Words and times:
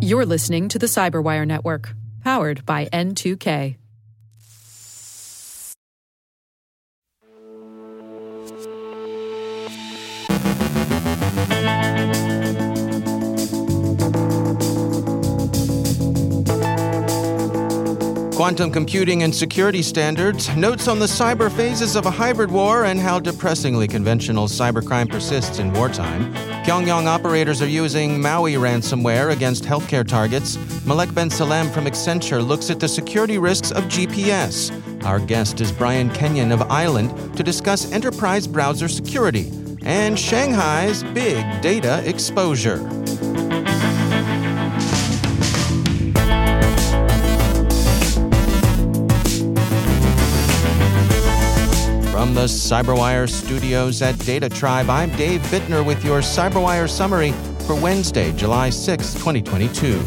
You're 0.00 0.26
listening 0.26 0.68
to 0.68 0.78
the 0.78 0.86
Cyberwire 0.86 1.46
Network, 1.46 1.94
powered 2.22 2.66
by 2.66 2.86
N2K. 2.86 3.76
Quantum 18.34 18.72
computing 18.72 19.22
and 19.22 19.32
security 19.32 19.82
standards, 19.82 20.54
notes 20.56 20.88
on 20.88 20.98
the 20.98 21.06
cyber 21.06 21.48
phases 21.48 21.94
of 21.94 22.06
a 22.06 22.10
hybrid 22.10 22.50
war, 22.50 22.86
and 22.86 22.98
how 22.98 23.20
depressingly 23.20 23.86
conventional 23.86 24.48
cybercrime 24.48 25.08
persists 25.08 25.60
in 25.60 25.72
wartime. 25.72 26.51
Pyongyang 26.62 27.06
operators 27.06 27.60
are 27.60 27.66
using 27.66 28.20
Maui 28.20 28.54
ransomware 28.54 29.32
against 29.32 29.64
healthcare 29.64 30.06
targets. 30.06 30.56
Malek 30.86 31.12
Ben 31.12 31.28
Salem 31.28 31.68
from 31.68 31.86
Accenture 31.86 32.46
looks 32.46 32.70
at 32.70 32.78
the 32.78 32.86
security 32.86 33.36
risks 33.36 33.72
of 33.72 33.82
GPS. 33.84 34.70
Our 35.04 35.18
guest 35.18 35.60
is 35.60 35.72
Brian 35.72 36.08
Kenyon 36.10 36.52
of 36.52 36.62
Island 36.62 37.36
to 37.36 37.42
discuss 37.42 37.90
enterprise 37.90 38.46
browser 38.46 38.86
security 38.86 39.50
and 39.82 40.16
Shanghai's 40.16 41.02
big 41.02 41.44
data 41.62 42.00
exposure. 42.08 42.78
From 52.22 52.34
the 52.34 52.44
Cyberwire 52.44 53.28
studios 53.28 54.00
at 54.00 54.16
Data 54.20 54.48
Tribe, 54.48 54.88
I'm 54.88 55.10
Dave 55.16 55.40
Bittner 55.46 55.84
with 55.84 56.04
your 56.04 56.20
Cyberwire 56.20 56.88
summary 56.88 57.32
for 57.66 57.74
Wednesday, 57.74 58.30
July 58.34 58.70
6, 58.70 59.14
2022. 59.14 59.98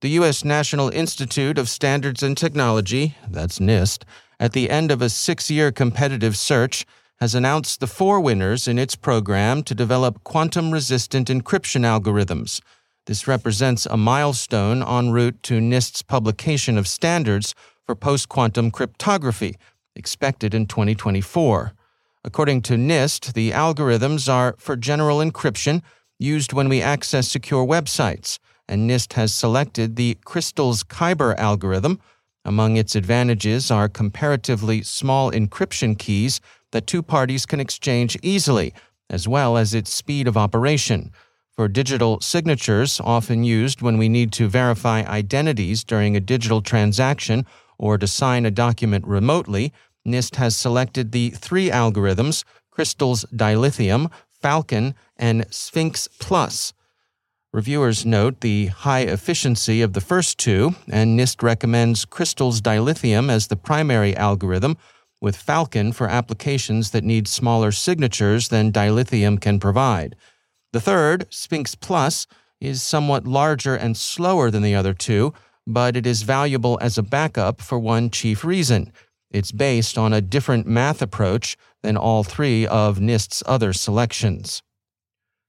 The 0.00 0.08
U.S. 0.10 0.44
National 0.44 0.90
Institute 0.90 1.56
of 1.56 1.70
Standards 1.70 2.22
and 2.22 2.36
Technology, 2.36 3.16
that's 3.26 3.58
NIST, 3.58 4.02
at 4.38 4.52
the 4.52 4.68
end 4.68 4.90
of 4.90 5.00
a 5.00 5.08
six 5.08 5.50
year 5.50 5.72
competitive 5.72 6.36
search, 6.36 6.84
has 7.20 7.34
announced 7.34 7.80
the 7.80 7.86
four 7.86 8.20
winners 8.20 8.68
in 8.68 8.78
its 8.78 8.94
program 8.94 9.62
to 9.64 9.74
develop 9.74 10.22
quantum 10.24 10.70
resistant 10.70 11.28
encryption 11.28 11.82
algorithms. 11.82 12.60
This 13.06 13.26
represents 13.26 13.86
a 13.86 13.96
milestone 13.96 14.82
en 14.82 15.10
route 15.10 15.42
to 15.44 15.60
NIST's 15.60 16.02
publication 16.02 16.78
of 16.78 16.86
standards 16.86 17.54
for 17.84 17.94
post 17.94 18.28
quantum 18.28 18.70
cryptography, 18.70 19.56
expected 19.96 20.54
in 20.54 20.66
2024. 20.66 21.72
According 22.22 22.62
to 22.62 22.74
NIST, 22.74 23.32
the 23.32 23.50
algorithms 23.52 24.30
are 24.30 24.54
for 24.58 24.76
general 24.76 25.18
encryption 25.18 25.82
used 26.18 26.52
when 26.52 26.68
we 26.68 26.82
access 26.82 27.28
secure 27.28 27.66
websites, 27.66 28.38
and 28.68 28.88
NIST 28.88 29.14
has 29.14 29.34
selected 29.34 29.96
the 29.96 30.18
Crystals 30.24 30.84
Kyber 30.84 31.34
algorithm. 31.36 31.98
Among 32.44 32.76
its 32.76 32.94
advantages 32.94 33.70
are 33.70 33.88
comparatively 33.88 34.82
small 34.82 35.32
encryption 35.32 35.98
keys 35.98 36.40
that 36.72 36.86
two 36.86 37.02
parties 37.02 37.46
can 37.46 37.60
exchange 37.60 38.16
easily, 38.22 38.74
as 39.10 39.26
well 39.26 39.56
as 39.56 39.74
its 39.74 39.92
speed 39.92 40.28
of 40.28 40.36
operation. 40.36 41.10
For 41.50 41.66
digital 41.66 42.20
signatures, 42.20 43.00
often 43.02 43.42
used 43.42 43.82
when 43.82 43.98
we 43.98 44.08
need 44.08 44.32
to 44.32 44.48
verify 44.48 45.02
identities 45.02 45.82
during 45.82 46.16
a 46.16 46.20
digital 46.20 46.62
transaction 46.62 47.46
or 47.78 47.98
to 47.98 48.06
sign 48.06 48.46
a 48.46 48.50
document 48.50 49.06
remotely, 49.06 49.72
NIST 50.06 50.36
has 50.36 50.56
selected 50.56 51.12
the 51.12 51.30
three 51.30 51.68
algorithms 51.68 52.44
Crystals 52.70 53.24
Dilithium, 53.34 54.08
Falcon, 54.30 54.94
and 55.16 55.44
SPHINCS 55.50 56.08
Plus. 56.20 56.72
Reviewers 57.52 58.06
note 58.06 58.40
the 58.40 58.66
high 58.66 59.00
efficiency 59.00 59.82
of 59.82 59.94
the 59.94 60.00
first 60.00 60.38
two, 60.38 60.76
and 60.88 61.18
NIST 61.18 61.42
recommends 61.42 62.04
Crystals 62.04 62.60
Dilithium 62.60 63.30
as 63.30 63.48
the 63.48 63.56
primary 63.56 64.16
algorithm 64.16 64.76
with 65.20 65.36
Falcon 65.36 65.92
for 65.92 66.08
applications 66.08 66.90
that 66.90 67.04
need 67.04 67.26
smaller 67.26 67.72
signatures 67.72 68.48
than 68.48 68.72
dilithium 68.72 69.40
can 69.40 69.58
provide. 69.58 70.16
The 70.72 70.80
third, 70.80 71.26
SPHINCS 71.30 71.80
Plus, 71.80 72.26
is 72.60 72.82
somewhat 72.82 73.26
larger 73.26 73.74
and 73.74 73.96
slower 73.96 74.50
than 74.50 74.62
the 74.62 74.74
other 74.74 74.94
two, 74.94 75.32
but 75.66 75.96
it 75.96 76.06
is 76.06 76.22
valuable 76.22 76.78
as 76.80 76.98
a 76.98 77.02
backup 77.02 77.60
for 77.60 77.78
one 77.78 78.10
chief 78.10 78.44
reason. 78.44 78.92
It's 79.30 79.52
based 79.52 79.98
on 79.98 80.12
a 80.12 80.20
different 80.20 80.66
math 80.66 81.02
approach 81.02 81.56
than 81.82 81.96
all 81.96 82.24
three 82.24 82.66
of 82.66 82.98
NIST's 82.98 83.42
other 83.46 83.72
selections. 83.72 84.62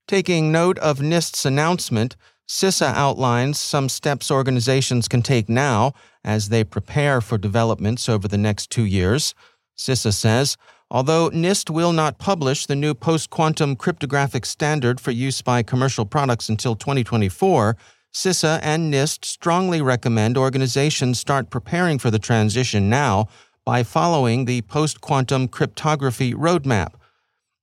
Taking 0.07 0.51
note 0.51 0.77
of 0.79 0.99
NIST's 0.99 1.45
announcement, 1.45 2.15
CISA 2.47 2.93
outlines 2.95 3.59
some 3.59 3.87
steps 3.87 4.31
organizations 4.31 5.07
can 5.07 5.21
take 5.21 5.47
now 5.47 5.93
as 6.23 6.49
they 6.49 6.63
prepare 6.63 7.21
for 7.21 7.37
developments 7.37 8.09
over 8.09 8.27
the 8.27 8.37
next 8.37 8.69
two 8.71 8.85
years. 8.85 9.35
CISA 9.79 10.13
says, 10.13 10.57
although 10.91 11.29
NIST 11.29 11.69
will 11.69 11.93
not 11.93 12.19
publish 12.19 12.65
the 12.65 12.75
new 12.75 12.93
post 12.93 13.29
quantum 13.29 13.77
cryptographic 13.77 14.45
standard 14.45 14.99
for 14.99 15.11
use 15.11 15.41
by 15.41 15.63
commercial 15.63 16.05
products 16.05 16.49
until 16.49 16.75
2024, 16.75 17.77
CISA 18.13 18.59
and 18.61 18.93
NIST 18.93 19.23
strongly 19.23 19.81
recommend 19.81 20.37
organizations 20.37 21.17
start 21.17 21.49
preparing 21.49 21.97
for 21.97 22.11
the 22.11 22.19
transition 22.19 22.89
now 22.89 23.29
by 23.63 23.83
following 23.83 24.43
the 24.43 24.61
post 24.63 24.99
quantum 24.99 25.47
cryptography 25.47 26.33
roadmap. 26.33 26.95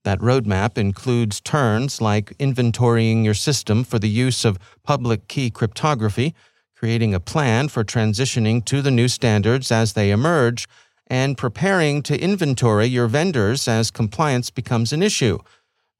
That 0.04 0.21
roadmap 0.21 0.78
includes 0.78 1.43
turns 1.43 2.00
like 2.00 2.38
inventorying 2.38 3.25
your 3.25 3.34
system 3.34 3.84
for 3.84 3.98
the 3.98 4.09
use 4.09 4.47
of 4.47 4.59
public 4.84 5.28
key 5.28 5.50
cryptography, 5.50 6.34
creating 6.77 7.12
a 7.12 7.21
plan 7.21 7.69
for 7.69 7.84
transitioning 7.84 8.65
to 8.66 8.81
the 8.81 8.91
new 8.91 9.09
standards 9.09 9.71
as 9.71 9.93
they 9.93 10.10
emerge, 10.10 10.66
and 11.06 11.39
preparing 11.39 12.03
to 12.03 12.21
inventory 12.21 12.87
your 12.87 13.06
vendors 13.06 13.69
as 13.69 13.91
compliance 13.91 14.50
becomes 14.50 14.93
an 14.93 15.03
issue. 15.03 15.39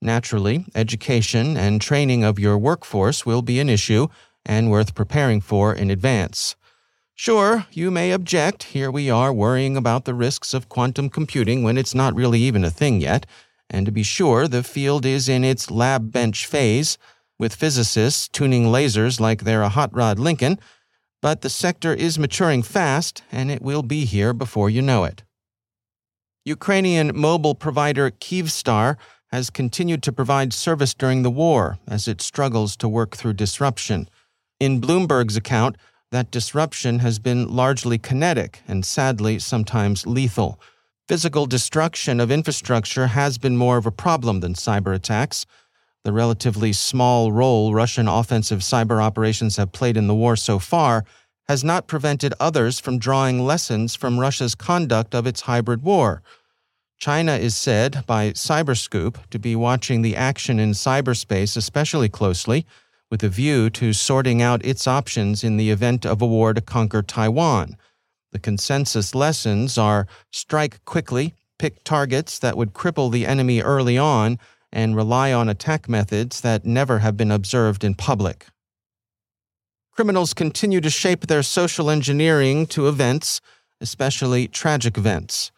Naturally, 0.03 0.67
education 0.75 1.57
and 1.57 1.81
training 1.81 2.25
of 2.25 2.39
your 2.39 2.59
workforce 2.59 3.25
will 3.25 3.43
be 3.43 3.61
an 3.61 3.69
issue 3.69 4.09
and 4.45 4.71
worth 4.71 4.95
preparing 4.95 5.41
for 5.41 5.75
in 5.75 5.91
advance. 5.91 6.57
Sure, 7.15 7.67
you 7.73 7.91
may 7.91 8.13
object. 8.13 8.65
Here 8.65 8.91
we 8.91 9.09
are 9.09 9.33
worrying 9.33 9.77
about 9.77 10.05
the 10.05 10.15
risks 10.15 10.53
of 10.53 10.69
quantum 10.69 11.09
computing 11.09 11.63
when 11.63 11.79
it's 11.79 11.95
not 11.95 12.15
really 12.15 12.41
even 12.41 12.65
a 12.65 12.71
thing 12.71 13.01
yet. 13.01 13.25
And 13.71 13.87
to 13.87 13.93
be 13.93 14.03
sure, 14.03 14.47
the 14.47 14.63
field 14.63 15.07
is 15.07 15.29
in 15.29 15.43
its 15.43 15.71
lab 15.71 16.13
bench 16.13 16.47
phase, 16.47 16.99
with 17.39 17.55
physicists 17.55 18.29
tuning 18.29 18.67
lasers 18.67 19.19
like 19.19 19.45
they're 19.45 19.63
a 19.63 19.71
hot 19.71 19.95
rod 19.95 20.19
Lincoln 20.19 20.59
but 21.23 21.41
the 21.41 21.51
sector 21.51 21.93
is 21.93 22.19
maturing 22.19 22.63
fast, 22.63 23.23
and 23.33 23.51
it 23.51 23.63
will 23.63 23.83
be 23.83 24.05
here 24.05 24.33
before 24.33 24.71
you 24.71 24.83
know 24.83 25.05
it. 25.05 25.23
Ukrainian 26.45 27.11
mobile 27.19 27.55
provider 27.55 28.11
Kyivstar 28.11 28.97
has 29.33 29.51
continued 29.51 30.03
to 30.05 30.13
provide 30.13 30.53
service 30.53 30.95
during 30.95 31.23
the 31.23 31.31
war 31.31 31.79
as 31.89 32.07
it 32.07 32.21
struggles 32.21 32.77
to 32.77 32.89
work 32.89 33.17
through 33.17 33.33
disruption. 33.33 34.09
In 34.61 34.81
Bloomberg's 34.81 35.37
account, 35.37 35.77
that 36.13 36.31
disruption 36.31 37.01
has 37.01 37.19
been 37.19 37.49
largely 37.49 37.99
kinetic 37.99 38.63
and 38.69 38.85
sadly 38.85 39.39
sometimes 39.39 40.07
lethal. 40.07 40.61
Physical 41.09 41.47
destruction 41.47 42.21
of 42.21 42.31
infrastructure 42.31 43.09
has 43.09 43.39
been 43.39 43.57
more 43.57 43.77
of 43.77 43.87
a 43.87 43.93
problem 43.93 44.41
than 44.41 44.55
cyber 44.55 44.95
attacks. 44.95 45.47
The 46.07 46.13
relatively 46.13 46.73
small 46.73 47.33
role 47.33 47.75
Russian 47.75 48.07
offensive 48.07 48.61
cyber 48.61 49.03
operations 49.03 49.57
have 49.57 49.73
played 49.73 49.97
in 49.97 50.07
the 50.07 50.15
war 50.15 50.37
so 50.37 50.61
far 50.61 51.05
has 51.49 51.65
not 51.65 51.89
prevented 51.89 52.33
others 52.39 52.79
from 52.79 53.01
drawing 53.01 53.45
lessons 53.45 53.97
from 53.97 54.21
Russia's 54.21 54.55
conduct 54.55 55.17
of 55.17 55.27
its 55.27 55.41
hybrid 55.41 55.83
war. 55.83 56.23
China 56.97 57.33
is 57.33 57.57
said 57.57 58.05
by 58.07 58.31
Cyberscoop 58.31 59.17
to 59.31 59.41
be 59.41 59.57
watching 59.57 60.03
the 60.03 60.15
action 60.15 60.61
in 60.61 60.75
cyberspace 60.75 61.57
especially 61.57 62.09
closely, 62.09 62.65
with 63.11 63.25
a 63.25 63.29
view 63.29 63.69
to 63.71 63.93
sorting 63.93 64.41
out 64.41 64.65
its 64.65 64.87
options 64.87 65.43
in 65.43 65.57
the 65.57 65.71
event 65.71 66.07
of 66.07 66.23
a 66.23 66.27
war 66.27 66.55
to 66.55 66.61
conquer 66.61 67.03
Taiwan. 67.03 67.77
The 68.31 68.39
consensus 68.39 69.13
lessons 69.13 69.77
are 69.77 70.07
strike 70.31 70.85
quickly, 70.85 71.35
pick 71.59 71.83
targets 71.83 72.39
that 72.39 72.57
would 72.57 72.75
cripple 72.75 73.11
the 73.11 73.27
enemy 73.27 73.61
early 73.61 73.99
on, 73.99 74.39
and 74.73 74.97
rely 74.97 75.33
on 75.33 75.49
attack 75.49 75.89
methods 75.89 76.41
that 76.41 76.65
never 76.65 76.99
have 77.01 77.17
been 77.17 77.31
observed 77.31 77.85
in 77.85 77.95
public. 77.95 78.47
Criminals 79.93 80.35
continue 80.35 80.81
to 80.81 80.91
shape 80.91 81.27
their 81.27 81.43
social 81.43 81.89
engineering 81.89 82.67
to 82.67 82.87
events, 82.87 83.41
especially 83.81 84.47
tragic 84.47 84.99
events. 84.99 85.53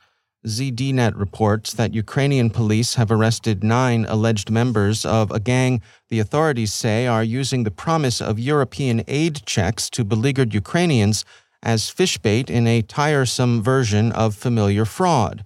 ZDNet 0.47 1.19
reports 1.19 1.73
that 1.73 1.93
Ukrainian 1.93 2.49
police 2.49 2.95
have 2.95 3.11
arrested 3.11 3.65
nine 3.65 4.07
alleged 4.09 4.51
members 4.51 5.05
of 5.05 5.33
a 5.33 5.41
gang 5.41 5.83
the 6.09 6.21
authorities 6.21 6.73
say 6.73 7.09
are 7.09 7.25
using 7.25 7.65
the 7.65 7.73
promise 7.73 8.21
of 8.21 8.39
European 8.39 9.03
aid 9.09 9.45
checks 9.45 9.91
to 9.91 10.05
beleaguered 10.05 10.55
Ukrainians 10.55 11.25
as 11.63 11.91
fishbait 11.91 12.49
in 12.49 12.69
a 12.69 12.83
tiresome 12.83 13.63
version 13.63 14.13
of 14.13 14.37
familiar 14.37 14.85
fraud. 14.85 15.45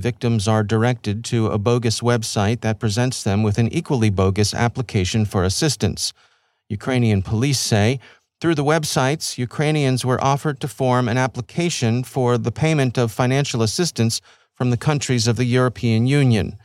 Victims 0.00 0.48
are 0.48 0.64
directed 0.64 1.24
to 1.26 1.48
a 1.48 1.58
bogus 1.58 2.00
website 2.00 2.62
that 2.62 2.80
presents 2.80 3.22
them 3.22 3.42
with 3.42 3.58
an 3.58 3.68
equally 3.68 4.08
bogus 4.08 4.54
application 4.54 5.26
for 5.26 5.44
assistance. 5.44 6.14
Ukrainian 6.70 7.20
police 7.20 7.60
say 7.60 8.00
through 8.40 8.54
the 8.54 8.64
websites, 8.64 9.36
Ukrainians 9.36 10.02
were 10.02 10.24
offered 10.24 10.58
to 10.60 10.68
form 10.68 11.06
an 11.06 11.18
application 11.18 12.02
for 12.02 12.38
the 12.38 12.50
payment 12.50 12.96
of 12.96 13.12
financial 13.12 13.62
assistance 13.62 14.22
from 14.54 14.70
the 14.70 14.78
countries 14.78 15.26
of 15.28 15.36
the 15.36 15.44
European 15.44 16.06
Union. 16.06 16.56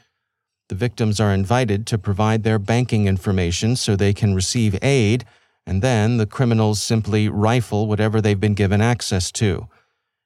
The 0.70 0.76
victims 0.76 1.20
are 1.20 1.34
invited 1.34 1.86
to 1.88 1.98
provide 1.98 2.44
their 2.44 2.58
banking 2.58 3.06
information 3.06 3.76
so 3.76 3.98
they 3.98 4.14
can 4.14 4.34
receive 4.34 4.80
aid, 4.82 5.26
and 5.68 5.82
then 5.82 6.16
the 6.16 6.26
criminals 6.26 6.82
simply 6.82 7.28
rifle 7.28 7.86
whatever 7.86 8.22
they've 8.22 8.40
been 8.40 8.54
given 8.54 8.80
access 8.80 9.30
to. 9.34 9.68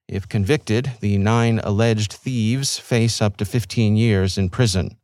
If 0.09 0.27
convicted, 0.27 0.93
the 1.01 1.19
nine 1.19 1.59
alleged 1.63 2.13
thieves 2.13 2.79
face 2.79 3.21
up 3.21 3.37
to 3.37 3.45
15 3.45 3.95
years 3.95 4.39
in 4.39 4.49
prison. 4.49 4.97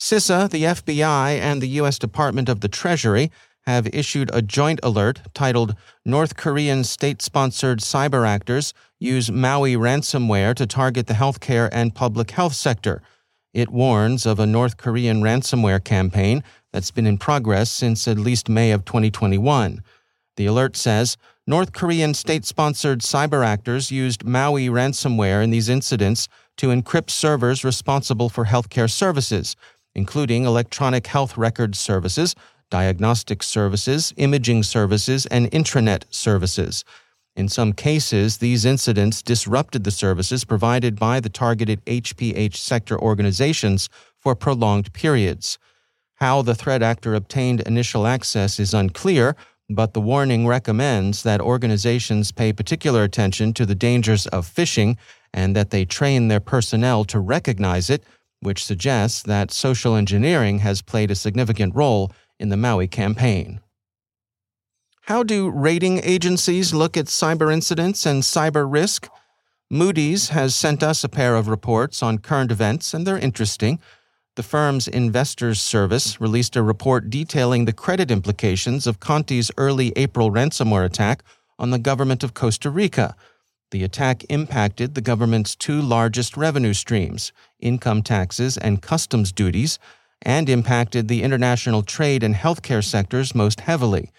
CISA, 0.00 0.50
the 0.50 0.62
FBI, 0.62 1.38
and 1.38 1.60
the 1.60 1.68
U.S. 1.80 1.98
Department 1.98 2.48
of 2.48 2.60
the 2.60 2.68
Treasury 2.68 3.30
have 3.66 3.86
issued 3.94 4.30
a 4.32 4.40
joint 4.40 4.80
alert 4.82 5.20
titled 5.34 5.76
North 6.02 6.34
Korean 6.34 6.82
state 6.82 7.20
sponsored 7.20 7.80
cyber 7.80 8.26
actors 8.26 8.72
use 8.98 9.30
Maui 9.30 9.74
ransomware 9.74 10.54
to 10.54 10.66
target 10.66 11.06
the 11.06 11.14
healthcare 11.14 11.68
and 11.70 11.94
public 11.94 12.30
health 12.30 12.54
sector. 12.54 13.02
It 13.52 13.68
warns 13.68 14.24
of 14.24 14.40
a 14.40 14.46
North 14.46 14.78
Korean 14.78 15.22
ransomware 15.22 15.84
campaign 15.84 16.42
that's 16.72 16.90
been 16.90 17.06
in 17.06 17.18
progress 17.18 17.70
since 17.70 18.08
at 18.08 18.18
least 18.18 18.48
May 18.48 18.70
of 18.70 18.86
2021. 18.86 19.82
The 20.36 20.46
alert 20.46 20.76
says 20.76 21.16
North 21.46 21.72
Korean 21.72 22.14
state 22.14 22.44
sponsored 22.44 23.00
cyber 23.00 23.44
actors 23.44 23.90
used 23.90 24.24
Maui 24.24 24.68
ransomware 24.68 25.42
in 25.44 25.50
these 25.50 25.68
incidents 25.68 26.28
to 26.56 26.68
encrypt 26.68 27.10
servers 27.10 27.64
responsible 27.64 28.28
for 28.28 28.46
healthcare 28.46 28.90
services, 28.90 29.56
including 29.94 30.44
electronic 30.44 31.06
health 31.06 31.36
record 31.36 31.76
services 31.76 32.34
diagnostic 32.70 33.42
services, 33.42 34.12
imaging 34.16 34.62
services, 34.62 35.26
and 35.26 35.48
intranet 35.52 36.02
services. 36.10 36.84
In 37.36 37.48
some 37.48 37.72
cases, 37.72 38.38
these 38.38 38.64
incidents 38.64 39.22
disrupted 39.22 39.84
the 39.84 39.90
services 39.90 40.44
provided 40.44 40.98
by 40.98 41.20
the 41.20 41.28
targeted 41.28 41.84
HPH 41.84 42.56
sector 42.56 42.98
organizations 42.98 43.88
for 44.18 44.34
prolonged 44.34 44.92
periods. 44.92 45.58
How 46.16 46.42
the 46.42 46.54
threat 46.54 46.82
actor 46.82 47.14
obtained 47.14 47.60
initial 47.60 48.06
access 48.06 48.58
is 48.58 48.72
unclear, 48.72 49.36
but 49.70 49.94
the 49.94 50.00
warning 50.00 50.46
recommends 50.46 51.22
that 51.22 51.40
organizations 51.40 52.32
pay 52.32 52.52
particular 52.52 53.02
attention 53.02 53.54
to 53.54 53.64
the 53.64 53.74
dangers 53.74 54.26
of 54.28 54.46
phishing 54.46 54.96
and 55.32 55.56
that 55.56 55.70
they 55.70 55.84
train 55.84 56.28
their 56.28 56.40
personnel 56.40 57.04
to 57.04 57.18
recognize 57.18 57.88
it, 57.90 58.04
which 58.40 58.64
suggests 58.64 59.22
that 59.22 59.50
social 59.50 59.96
engineering 59.96 60.58
has 60.58 60.82
played 60.82 61.10
a 61.10 61.14
significant 61.14 61.74
role 61.74 62.12
in 62.38 62.50
the 62.50 62.56
Maui 62.56 62.86
campaign. 62.86 63.60
How 65.06 65.22
do 65.22 65.50
rating 65.50 66.00
agencies 66.02 66.72
look 66.72 66.96
at 66.96 67.06
cyber 67.06 67.52
incidents 67.52 68.06
and 68.06 68.22
cyber 68.22 68.70
risk? 68.70 69.08
Moody's 69.70 70.30
has 70.30 70.54
sent 70.54 70.82
us 70.82 71.04
a 71.04 71.08
pair 71.08 71.36
of 71.36 71.48
reports 71.48 72.02
on 72.02 72.18
current 72.18 72.50
events, 72.50 72.94
and 72.94 73.06
they're 73.06 73.18
interesting. 73.18 73.80
The 74.36 74.42
firm's 74.42 74.88
Investors 74.88 75.60
Service 75.60 76.20
released 76.20 76.56
a 76.56 76.62
report 76.62 77.08
detailing 77.08 77.66
the 77.66 77.72
credit 77.72 78.10
implications 78.10 78.84
of 78.84 78.98
Conti's 78.98 79.52
early 79.56 79.92
April 79.94 80.32
ransomware 80.32 80.84
attack 80.84 81.22
on 81.56 81.70
the 81.70 81.78
government 81.78 82.24
of 82.24 82.34
Costa 82.34 82.68
Rica. 82.68 83.14
The 83.70 83.84
attack 83.84 84.24
impacted 84.28 84.94
the 84.96 85.00
government's 85.00 85.54
two 85.54 85.80
largest 85.80 86.36
revenue 86.36 86.72
streams 86.72 87.32
income 87.60 88.02
taxes 88.02 88.58
and 88.58 88.82
customs 88.82 89.30
duties 89.30 89.78
and 90.20 90.48
impacted 90.48 91.06
the 91.06 91.22
international 91.22 91.84
trade 91.84 92.24
and 92.24 92.34
healthcare 92.34 92.82
sectors 92.82 93.36
most 93.36 93.60
heavily. 93.60 94.10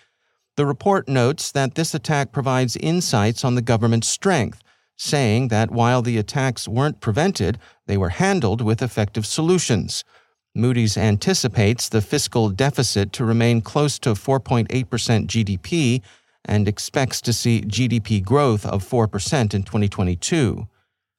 The 0.55 0.65
report 0.65 1.09
notes 1.09 1.51
that 1.51 1.75
this 1.75 1.93
attack 1.93 2.31
provides 2.31 2.77
insights 2.77 3.43
on 3.43 3.55
the 3.55 3.61
government's 3.61 4.07
strength, 4.07 4.63
saying 4.97 5.49
that 5.49 5.71
while 5.71 6.01
the 6.01 6.17
attacks 6.17 6.67
weren't 6.67 7.01
prevented, 7.01 7.59
they 7.87 7.97
were 7.97 8.09
handled 8.09 8.61
with 8.61 8.81
effective 8.81 9.25
solutions. 9.25 10.03
Moody's 10.53 10.97
anticipates 10.97 11.89
the 11.89 12.01
fiscal 12.01 12.49
deficit 12.49 13.11
to 13.13 13.25
remain 13.25 13.61
close 13.61 13.99
to 13.99 14.11
4.8% 14.11 14.67
GDP 15.27 16.01
and 16.45 16.67
expects 16.67 17.21
to 17.21 17.33
see 17.33 17.61
GDP 17.61 18.23
growth 18.23 18.65
of 18.65 18.87
4% 18.87 19.53
in 19.53 19.63
2022. 19.63 20.67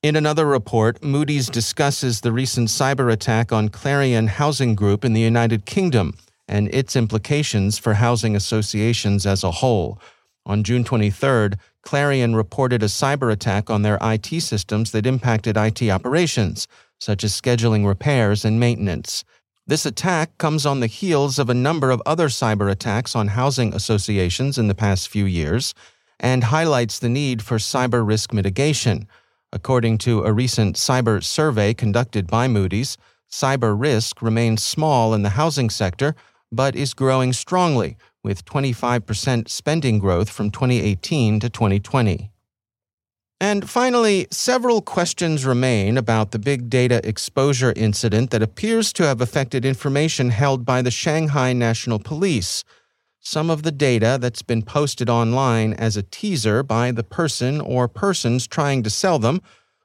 In 0.03 0.17
another 0.17 0.47
report, 0.47 1.03
Moody's 1.03 1.49
discusses 1.49 2.21
the 2.21 2.33
recent 2.33 2.69
cyber 2.69 3.13
attack 3.13 3.53
on 3.53 3.69
Clarion 3.69 4.29
Housing 4.29 4.75
Group 4.75 5.05
in 5.05 5.13
the 5.13 5.21
United 5.21 5.67
Kingdom 5.67 6.15
and 6.49 6.73
its 6.73 6.95
implications 6.95 7.77
for 7.77 7.95
housing 7.95 8.37
associations 8.37 9.27
as 9.27 9.43
a 9.43 9.51
whole. 9.51 9.99
On 10.45 10.63
June 10.63 10.85
23rd, 10.85 11.59
Clarion 11.87 12.35
reported 12.35 12.83
a 12.83 12.87
cyber 12.87 13.33
attack 13.33 13.71
on 13.71 13.83
their 13.83 13.97
IT 14.03 14.41
systems 14.41 14.91
that 14.91 15.07
impacted 15.07 15.57
IT 15.57 15.89
operations, 15.89 16.67
such 16.99 17.23
as 17.23 17.41
scheduling 17.41 17.87
repairs 17.87 18.45
and 18.45 18.59
maintenance. 18.59 19.23
This 19.69 19.87
attack 19.87 20.37
comes 20.37 20.67
on 20.67 20.81
the 20.81 20.89
heels 20.89 21.39
of 21.39 21.49
a 21.49 21.55
number 21.55 21.93
of 21.93 22.03
other 22.05 22.27
cyber 22.27 22.69
attacks 22.69 23.15
on 23.15 23.29
housing 23.29 23.73
associations 23.73 24.59
in 24.59 24.67
the 24.67 24.75
past 24.75 25.09
few 25.09 25.27
years 25.27 25.75
and 26.19 26.43
highlights 26.43 26.99
the 26.99 27.09
need 27.09 27.41
for 27.41 27.57
cyber 27.57 28.05
risk 28.05 28.33
mitigation. 28.33 29.07
According 29.53 29.99
to 29.99 30.25
a 30.25 30.33
recent 30.33 30.75
cyber 30.75 31.23
survey 31.23 31.73
conducted 31.73 32.27
by 32.27 32.49
Moody's, 32.49 32.99
cyber 33.31 33.79
risk 33.79 34.21
remains 34.21 34.61
small 34.61 35.15
in 35.15 35.23
the 35.23 35.39
housing 35.39 35.71
sector, 35.71 36.17
but 36.51 36.75
is 36.75 36.95
growing 36.95 37.33
strongly, 37.33 37.97
with 38.27 38.45
25% 38.45 39.49
spending 39.49 39.99
growth 39.99 40.29
from 40.29 40.51
2018 40.51 41.41
to 41.41 41.49
2020. 41.49 42.31
And 43.41 43.71
finally, 43.71 44.27
several 44.31 44.83
questions 44.83 45.47
remain 45.47 45.97
about 45.97 46.33
the 46.33 46.39
big 46.39 46.69
data 46.69 47.01
exposure 47.09 47.73
incident 47.77 48.31
that 48.31 48.43
appears 48.43 48.93
to 48.95 49.05
have 49.05 49.21
affected 49.21 49.65
information 49.65 50.31
held 50.31 50.67
by 50.67 50.83
the 50.83 50.91
Shanghai 50.91 51.53
National 51.53 51.99
Police 51.99 52.65
some 53.27 53.51
of 53.51 53.65
the 53.65 53.73
data 53.73 54.19
that's 54.21 54.43
been 54.43 54.63
posted 54.63 55.11
online 55.11 55.73
as 55.73 55.97
a 55.97 56.03
teaser 56.05 56.63
by 56.63 56.93
the 56.93 57.03
person 57.03 57.61
or 57.61 57.89
persons 57.89 58.47
trying 58.47 58.85
to 58.85 58.89
sell 58.89 59.19
them, 59.19 59.43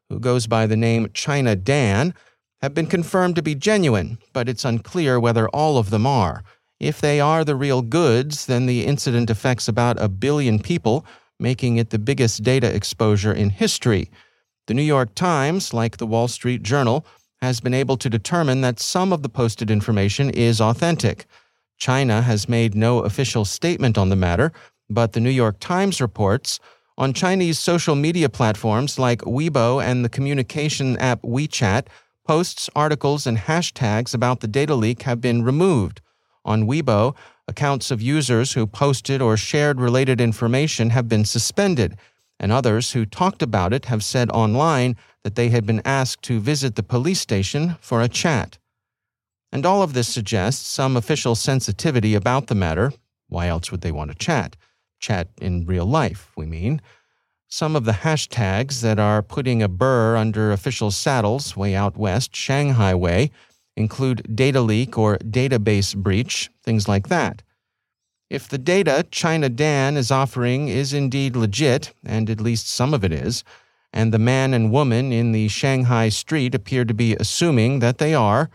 who 0.10 0.20
goes 0.20 0.46
by 0.46 0.68
the 0.68 0.78
name 0.78 1.10
China 1.12 1.56
Dan, 1.56 2.14
have 2.62 2.76
been 2.76 2.86
confirmed 2.86 3.36
to 3.36 3.42
be 3.42 3.56
genuine, 3.56 4.20
but 4.32 4.48
it's 4.48 4.64
unclear 4.64 5.20
whether 5.20 5.50
all 5.50 5.80
of 5.80 5.90
them 5.90 6.06
are. 6.06 6.44
If 6.82 7.00
they 7.00 7.20
are 7.20 7.46
the 7.46 7.56
real 7.56 7.84
goods, 7.84 8.48
then 8.48 8.66
the 8.66 8.88
incident 8.88 9.30
affects 9.30 9.68
about 9.68 10.02
a 10.02 10.10
billion 10.10 10.58
people, 10.58 11.06
making 11.40 11.78
it 11.78 11.92
the 11.92 12.00
biggest 12.00 12.42
data 12.42 12.76
exposure 12.76 13.32
in 13.32 13.52
history. 13.52 14.10
The 14.66 14.74
New 14.74 14.82
York 14.82 15.14
Times, 15.14 15.76
like 15.76 15.98
the 15.98 16.08
Wall 16.08 16.28
Street 16.28 16.64
Journal, 16.64 17.06
has 17.40 17.60
been 17.60 17.76
able 17.76 17.98
to 17.98 18.10
determine 18.10 18.62
that 18.62 18.80
some 18.80 19.14
of 19.14 19.22
the 19.22 19.30
posted 19.30 19.70
information 19.70 20.32
is 20.32 20.60
authentic. 20.60 21.28
China 21.78 22.24
has 22.24 22.50
made 22.50 22.74
no 22.74 23.02
official 23.02 23.46
statement 23.46 23.96
on 23.96 24.10
the 24.10 24.16
matter, 24.16 24.52
but 24.90 25.14
the 25.14 25.20
New 25.20 25.30
York 25.30 25.58
Times 25.60 26.02
reports 26.02 26.60
on 26.98 27.14
Chinese 27.14 27.60
social 27.60 27.94
media 27.94 28.28
platforms 28.28 28.98
like 28.98 29.22
Weibo 29.22 29.84
and 29.84 30.04
the 30.04 30.10
communication 30.10 30.98
app 30.98 31.22
WeChat, 31.22 31.86
posts, 32.26 32.72
articles, 32.76 33.28
and 33.28 33.38
hashtags 33.38 34.16
about 34.16 34.40
the 34.40 34.48
data 34.48 34.74
leak 34.74 35.04
have 35.04 35.22
been 35.22 35.44
removed. 35.44 36.02
On 36.44 36.68
Weibo, 36.68 37.16
accounts 37.48 37.92
of 37.92 38.02
users 38.02 38.54
who 38.54 38.66
posted 38.66 39.22
or 39.22 39.38
shared 39.38 39.80
related 39.80 40.20
information 40.20 40.90
have 40.90 41.08
been 41.08 41.26
suspended, 41.26 41.98
and 42.40 42.52
others 42.52 42.92
who 42.92 43.06
talked 43.06 43.42
about 43.42 43.74
it 43.74 43.86
have 43.86 44.04
said 44.04 44.32
online 44.32 44.96
that 45.24 45.36
they 45.36 45.50
had 45.50 45.66
been 45.66 45.82
asked 45.86 46.24
to 46.24 46.40
visit 46.40 46.76
the 46.76 46.84
police 46.84 47.20
station 47.20 47.76
for 47.80 48.02
a 48.02 48.08
chat. 48.08 48.58
And 49.52 49.66
all 49.66 49.84
of 49.84 49.94
this 49.94 50.08
suggests 50.08 50.66
some 50.66 50.98
official 50.98 51.36
sensitivity 51.36 52.16
about 52.16 52.48
the 52.48 52.56
matter. 52.56 52.94
Why 53.28 53.48
else 53.48 53.72
would 53.72 53.82
they 53.82 53.92
want 53.92 54.12
to 54.12 54.18
chat? 54.18 54.56
Chat 55.00 55.28
in 55.40 55.66
real 55.66 55.86
life, 55.86 56.32
we 56.36 56.46
mean. 56.46 56.82
Some 57.48 57.76
of 57.76 57.84
the 57.84 57.92
hashtags 57.92 58.82
that 58.82 58.98
are 58.98 59.22
putting 59.22 59.62
a 59.62 59.68
burr 59.68 60.16
under 60.16 60.52
official 60.52 60.90
saddles 60.90 61.58
way 61.58 61.76
out 61.76 61.98
west, 61.98 62.36
Shanghai 62.36 62.96
way, 62.96 63.30
include 63.76 64.36
data 64.36 64.62
leak 64.62 64.98
or 64.98 65.18
database 65.18 65.96
breach, 65.96 66.50
things 66.64 66.88
like 66.88 67.08
that. 67.08 67.44
If 68.30 68.48
the 68.48 68.58
data 68.58 69.06
China 69.12 69.50
Dan 69.50 69.98
is 69.98 70.12
offering 70.12 70.70
is 70.70 70.94
indeed 70.94 71.36
legit, 71.36 71.94
and 72.06 72.30
at 72.30 72.40
least 72.40 72.70
some 72.70 72.94
of 72.94 73.04
it 73.04 73.12
is, 73.12 73.44
and 73.92 74.14
the 74.14 74.20
man 74.20 74.54
and 74.54 74.72
woman 74.72 75.12
in 75.12 75.32
the 75.32 75.50
Shanghai 75.50 76.10
street 76.10 76.56
appear 76.56 76.86
to 76.86 76.94
be 76.94 77.16
assuming 77.16 77.80
that 77.80 77.98
they 77.98 78.14
are, 78.14 78.50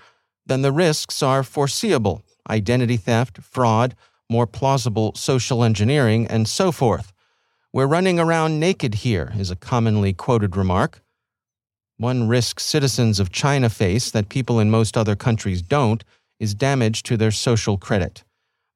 then 0.47 0.63
the 0.63 0.73
risks 0.73 1.23
are 1.23 1.43
foreseeable 1.43 2.23
identity 2.49 2.97
theft, 2.97 3.39
fraud, 3.43 3.95
more 4.31 4.47
plausible 4.47 5.13
social 5.15 5.63
engineering, 5.65 6.27
and 6.27 6.49
so 6.49 6.73
forth. 6.73 7.13
We're 7.73 7.87
running 7.87 8.19
around 8.19 8.61
naked 8.61 8.95
here, 8.97 9.33
is 9.37 9.51
a 9.51 9.57
commonly 9.57 10.13
quoted 10.13 10.57
remark. 10.57 11.03
One 11.99 12.29
risk 12.29 12.61
citizens 12.61 13.19
of 13.19 13.33
China 13.33 13.71
face 13.71 14.11
that 14.11 14.29
people 14.29 14.61
in 14.61 14.71
most 14.71 14.99
other 14.99 15.17
countries 15.17 15.63
don't 15.63 16.05
is 16.39 16.55
damage 16.55 17.03
to 17.05 17.17
their 17.17 17.31
social 17.31 17.79
credit. 17.79 18.23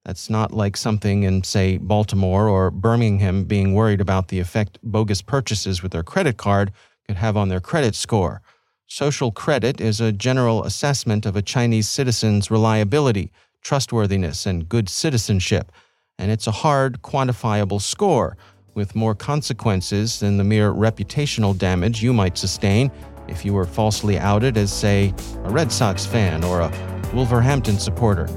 That's 0.03 0.27
not 0.27 0.51
like 0.51 0.75
something 0.75 1.21
in, 1.21 1.43
say, 1.43 1.77
Baltimore 1.77 2.47
or 2.47 2.71
Birmingham 2.71 3.43
being 3.43 3.75
worried 3.75 4.01
about 4.01 4.29
the 4.29 4.39
effect 4.39 4.79
bogus 4.81 5.21
purchases 5.21 5.83
with 5.83 5.91
their 5.91 6.01
credit 6.01 6.37
card 6.37 6.71
could 7.05 7.17
have 7.17 7.37
on 7.37 7.49
their 7.49 7.59
credit 7.59 7.93
score. 7.93 8.41
Social 8.87 9.31
credit 9.31 9.79
is 9.79 10.01
a 10.01 10.11
general 10.11 10.63
assessment 10.63 11.27
of 11.27 11.35
a 11.35 11.43
Chinese 11.43 11.87
citizen's 11.87 12.49
reliability, 12.49 13.31
trustworthiness, 13.61 14.47
and 14.47 14.67
good 14.67 14.89
citizenship, 14.89 15.71
and 16.17 16.31
it's 16.31 16.47
a 16.47 16.51
hard, 16.51 17.03
quantifiable 17.03 17.79
score 17.79 18.35
with 18.73 18.95
more 18.95 19.13
consequences 19.13 20.19
than 20.19 20.37
the 20.37 20.43
mere 20.43 20.73
reputational 20.73 21.57
damage 21.57 22.01
you 22.01 22.13
might 22.13 22.37
sustain 22.37 22.91
if 23.31 23.45
you 23.45 23.53
were 23.53 23.65
falsely 23.65 24.19
outed 24.19 24.57
as, 24.57 24.71
say, 24.71 25.13
a 25.45 25.49
Red 25.49 25.71
Sox 25.71 26.05
fan 26.05 26.43
or 26.43 26.59
a 26.59 26.71
Wolverhampton 27.13 27.79
supporter. 27.79 28.27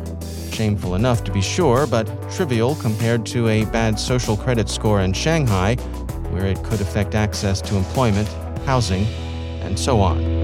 Shameful 0.52 0.94
enough 0.94 1.24
to 1.24 1.32
be 1.32 1.42
sure, 1.42 1.86
but 1.86 2.06
trivial 2.30 2.76
compared 2.76 3.26
to 3.26 3.48
a 3.48 3.64
bad 3.66 3.98
social 3.98 4.36
credit 4.36 4.68
score 4.68 5.00
in 5.00 5.12
Shanghai, 5.12 5.74
where 6.30 6.46
it 6.46 6.62
could 6.62 6.80
affect 6.80 7.14
access 7.14 7.60
to 7.62 7.76
employment, 7.76 8.28
housing, 8.64 9.04
and 9.62 9.78
so 9.78 10.00
on. 10.00 10.43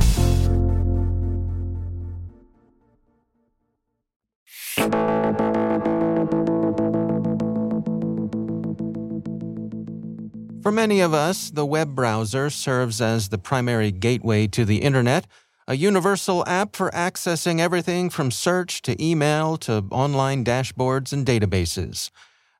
For 10.61 10.71
many 10.71 10.99
of 10.99 11.11
us, 11.11 11.49
the 11.49 11.65
web 11.65 11.95
browser 11.95 12.51
serves 12.51 13.01
as 13.01 13.29
the 13.29 13.39
primary 13.39 13.91
gateway 13.91 14.45
to 14.47 14.63
the 14.63 14.83
internet, 14.83 15.25
a 15.67 15.75
universal 15.75 16.43
app 16.45 16.75
for 16.75 16.91
accessing 16.91 17.59
everything 17.59 18.11
from 18.11 18.29
search 18.29 18.83
to 18.83 19.03
email 19.03 19.57
to 19.57 19.85
online 19.89 20.45
dashboards 20.45 21.11
and 21.11 21.25
databases. 21.25 22.11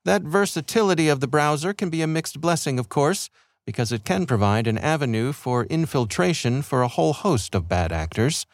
That 0.03 0.23
versatility 0.23 1.09
of 1.09 1.19
the 1.19 1.27
browser 1.27 1.73
can 1.73 1.91
be 1.91 2.01
a 2.01 2.07
mixed 2.07 2.41
blessing, 2.41 2.79
of 2.79 2.89
course, 2.89 3.29
because 3.67 3.91
it 3.91 4.03
can 4.03 4.25
provide 4.25 4.65
an 4.65 4.79
avenue 4.79 5.31
for 5.31 5.65
infiltration 5.65 6.63
for 6.63 6.81
a 6.81 6.87
whole 6.87 7.13
host 7.13 7.53
of 7.53 7.69
bad 7.69 7.91
actors. 7.91 8.47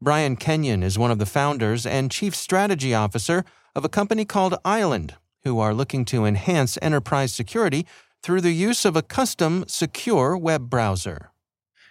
Brian 0.00 0.34
Kenyon 0.34 0.82
is 0.82 0.98
one 0.98 1.10
of 1.10 1.18
the 1.18 1.26
founders 1.26 1.84
and 1.84 2.10
chief 2.10 2.34
strategy 2.34 2.94
officer 2.94 3.44
of 3.76 3.84
a 3.84 3.90
company 3.90 4.24
called 4.24 4.56
Island, 4.64 5.16
who 5.44 5.58
are 5.58 5.74
looking 5.74 6.06
to 6.06 6.24
enhance 6.24 6.78
enterprise 6.80 7.34
security 7.34 7.86
through 8.22 8.40
the 8.40 8.52
use 8.52 8.84
of 8.84 8.96
a 8.96 9.02
custom 9.02 9.64
secure 9.66 10.36
web 10.36 10.70
browser. 10.70 11.30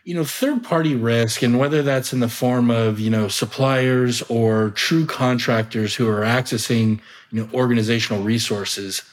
You 0.04 0.16
know, 0.16 0.24
third 0.24 0.64
party 0.64 0.96
risk, 0.96 1.44
and 1.44 1.60
whether 1.60 1.84
that's 1.84 2.12
in 2.12 2.22
the 2.22 2.30
form 2.30 2.72
of, 2.72 3.00
you 3.00 3.10
know, 3.10 3.28
suppliers 3.28 4.24
or 4.24 4.72
true 4.72 5.06
contractors 5.06 5.94
who 5.96 6.10
are 6.10 6.22
accessing, 6.22 7.00
you 7.32 7.42
know, 7.42 7.50
organizational 7.54 8.24
resources, 8.24 9.04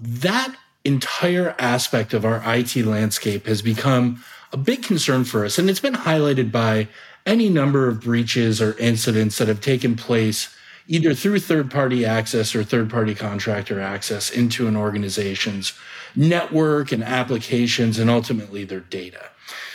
that 0.00 0.54
entire 0.84 1.54
aspect 1.58 2.12
of 2.12 2.24
our 2.24 2.42
IT 2.44 2.76
landscape 2.76 3.46
has 3.46 3.62
become 3.62 4.22
a 4.52 4.56
big 4.56 4.82
concern 4.82 5.24
for 5.24 5.44
us. 5.44 5.58
And 5.58 5.70
it's 5.70 5.80
been 5.80 5.94
highlighted 5.94 6.50
by 6.50 6.88
any 7.26 7.48
number 7.48 7.88
of 7.88 8.00
breaches 8.00 8.60
or 8.60 8.76
incidents 8.78 9.38
that 9.38 9.48
have 9.48 9.60
taken 9.60 9.96
place 9.96 10.53
either 10.86 11.14
through 11.14 11.40
third 11.40 11.70
party 11.70 12.04
access 12.04 12.54
or 12.54 12.62
third 12.62 12.90
party 12.90 13.14
contractor 13.14 13.80
access 13.80 14.30
into 14.30 14.68
an 14.68 14.76
organization's 14.76 15.72
network 16.14 16.92
and 16.92 17.02
applications 17.02 17.98
and 17.98 18.10
ultimately 18.10 18.64
their 18.64 18.80
data. 18.80 19.30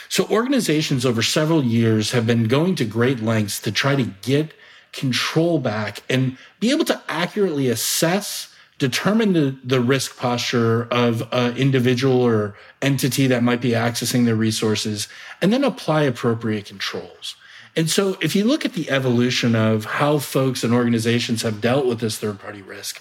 So 0.08 0.26
organizations 0.26 1.06
over 1.06 1.22
several 1.22 1.64
years 1.64 2.10
have 2.12 2.26
been 2.26 2.48
going 2.48 2.74
to 2.76 2.84
great 2.84 3.20
lengths 3.20 3.60
to 3.60 3.72
try 3.72 3.94
to 3.94 4.04
get 4.22 4.52
control 4.92 5.60
back 5.60 6.02
and 6.08 6.36
be 6.58 6.70
able 6.72 6.84
to 6.86 7.00
accurately 7.08 7.68
assess, 7.68 8.52
determine 8.78 9.34
the, 9.34 9.56
the 9.62 9.80
risk 9.80 10.16
posture 10.16 10.88
of 10.90 11.22
an 11.32 11.56
individual 11.56 12.22
or 12.22 12.56
entity 12.82 13.28
that 13.28 13.44
might 13.44 13.60
be 13.60 13.70
accessing 13.70 14.24
their 14.24 14.34
resources, 14.34 15.06
and 15.40 15.52
then 15.52 15.62
apply 15.62 16.02
appropriate 16.02 16.66
controls. 16.66 17.36
And 17.76 17.88
so 17.88 18.16
if 18.20 18.34
you 18.34 18.44
look 18.44 18.64
at 18.64 18.72
the 18.72 18.90
evolution 18.90 19.54
of 19.54 19.84
how 19.84 20.18
folks 20.18 20.64
and 20.64 20.72
organizations 20.72 21.42
have 21.42 21.60
dealt 21.60 21.86
with 21.86 22.00
this 22.00 22.18
third 22.18 22.40
party 22.40 22.62
risk, 22.62 23.00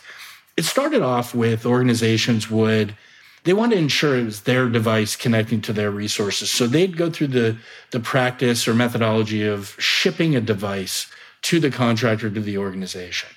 it 0.56 0.66
started 0.66 1.02
off 1.02 1.34
with 1.34 1.66
organizations 1.66 2.50
would 2.50 2.96
they 3.44 3.54
want 3.54 3.72
to 3.72 3.78
ensure 3.78 4.18
it 4.18 4.26
was 4.26 4.42
their 4.42 4.68
device 4.68 5.16
connecting 5.16 5.62
to 5.62 5.74
their 5.74 5.92
resources. 5.92 6.52
So 6.52 6.68
they'd 6.68 6.98
go 6.98 7.10
through 7.10 7.28
the, 7.28 7.58
the 7.92 8.00
practice 8.00 8.68
or 8.68 8.74
methodology 8.74 9.46
of 9.48 9.76
shipping 9.80 10.36
a 10.36 10.42
device 10.42 11.10
to 11.44 11.60
the 11.60 11.72
contractor 11.72 12.30
to 12.30 12.42
the 12.42 12.58
organization. 12.58 13.30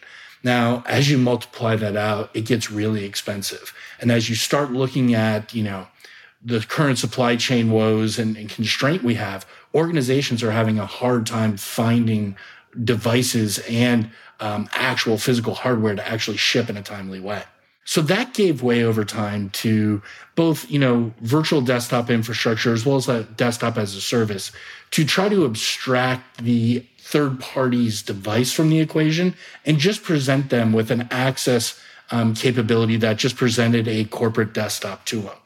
Now, 0.43 0.83
as 0.89 1.09
you 1.09 1.19
multiply 1.19 1.77
that 1.77 1.97
out, 1.97 2.31
it 2.35 2.47
gets 2.47 2.71
really 2.71 3.05
expensive. 3.05 3.73
And 4.01 4.11
as 4.11 4.29
you 4.29 4.35
start 4.35 4.73
looking 4.73 5.15
at, 5.15 5.55
you 5.55 5.63
know, 5.63 5.87
the 6.45 6.61
current 6.61 6.99
supply 6.99 7.37
chain 7.37 7.71
woes 7.71 8.19
and, 8.19 8.37
and 8.37 8.49
constraint 8.49 9.03
we 9.03 9.15
have, 9.15 9.47
organizations 9.75 10.43
are 10.43 10.51
having 10.51 10.79
a 10.79 10.87
hard 10.87 11.27
time 11.27 11.57
finding 11.57 12.37
devices 12.85 13.59
and 13.69 14.11
um, 14.41 14.69
actual 14.73 15.19
physical 15.19 15.55
hardware 15.55 15.95
to 15.95 16.09
actually 16.09 16.37
ship 16.37 16.69
in 16.69 16.77
a 16.77 16.83
timely 16.83 17.21
way. 17.21 17.43
So 17.85 18.01
that 18.03 18.33
gave 18.33 18.63
way 18.63 18.85
over 18.85 19.05
time 19.05 19.51
to 19.51 20.03
both, 20.37 20.71
you 20.71 20.79
know, 20.79 21.13
virtual 21.21 21.61
desktop 21.61 22.11
infrastructure 22.11 22.73
as 22.73 22.87
well 22.87 22.97
as 22.97 23.09
a 23.09 23.25
desktop 23.25 23.77
as 23.77 23.95
a 23.97 24.01
service 24.01 24.53
to 24.93 25.05
try 25.05 25.29
to 25.29 25.45
abstract 25.45 26.43
the 26.43 26.87
third 26.99 27.41
party's 27.41 28.03
device 28.03 28.53
from 28.53 28.71
the 28.71 28.79
equation 28.79 29.35
and 29.67 29.79
just 29.79 30.03
present 30.05 30.51
them 30.51 30.73
with 30.73 30.91
an 30.91 31.09
access 31.11 31.81
um, 32.13 32.35
capability 32.35 32.97
that 32.97 33.17
just 33.17 33.37
presented 33.37 33.89
a 33.89 34.05
corporate 34.05 34.53
desktop 34.53 35.05
to 35.07 35.21
them. 35.21 35.37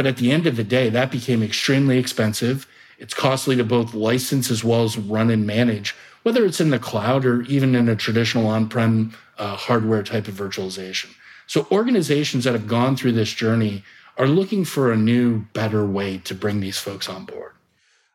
But 0.00 0.06
at 0.06 0.16
the 0.16 0.32
end 0.32 0.46
of 0.46 0.56
the 0.56 0.64
day, 0.64 0.88
that 0.88 1.10
became 1.10 1.42
extremely 1.42 1.98
expensive. 1.98 2.66
It's 2.96 3.12
costly 3.12 3.54
to 3.56 3.64
both 3.64 3.92
license 3.92 4.50
as 4.50 4.64
well 4.64 4.82
as 4.82 4.96
run 4.96 5.28
and 5.28 5.46
manage, 5.46 5.94
whether 6.22 6.42
it's 6.46 6.58
in 6.58 6.70
the 6.70 6.78
cloud 6.78 7.26
or 7.26 7.42
even 7.42 7.74
in 7.74 7.86
a 7.86 7.94
traditional 7.94 8.46
on 8.46 8.70
prem 8.70 9.14
uh, 9.36 9.56
hardware 9.56 10.02
type 10.02 10.26
of 10.26 10.32
virtualization. 10.32 11.10
So 11.46 11.66
organizations 11.70 12.44
that 12.44 12.54
have 12.54 12.66
gone 12.66 12.96
through 12.96 13.12
this 13.12 13.30
journey 13.30 13.84
are 14.16 14.26
looking 14.26 14.64
for 14.64 14.90
a 14.90 14.96
new, 14.96 15.40
better 15.52 15.84
way 15.84 16.16
to 16.24 16.34
bring 16.34 16.60
these 16.60 16.78
folks 16.78 17.06
on 17.06 17.26
board. 17.26 17.52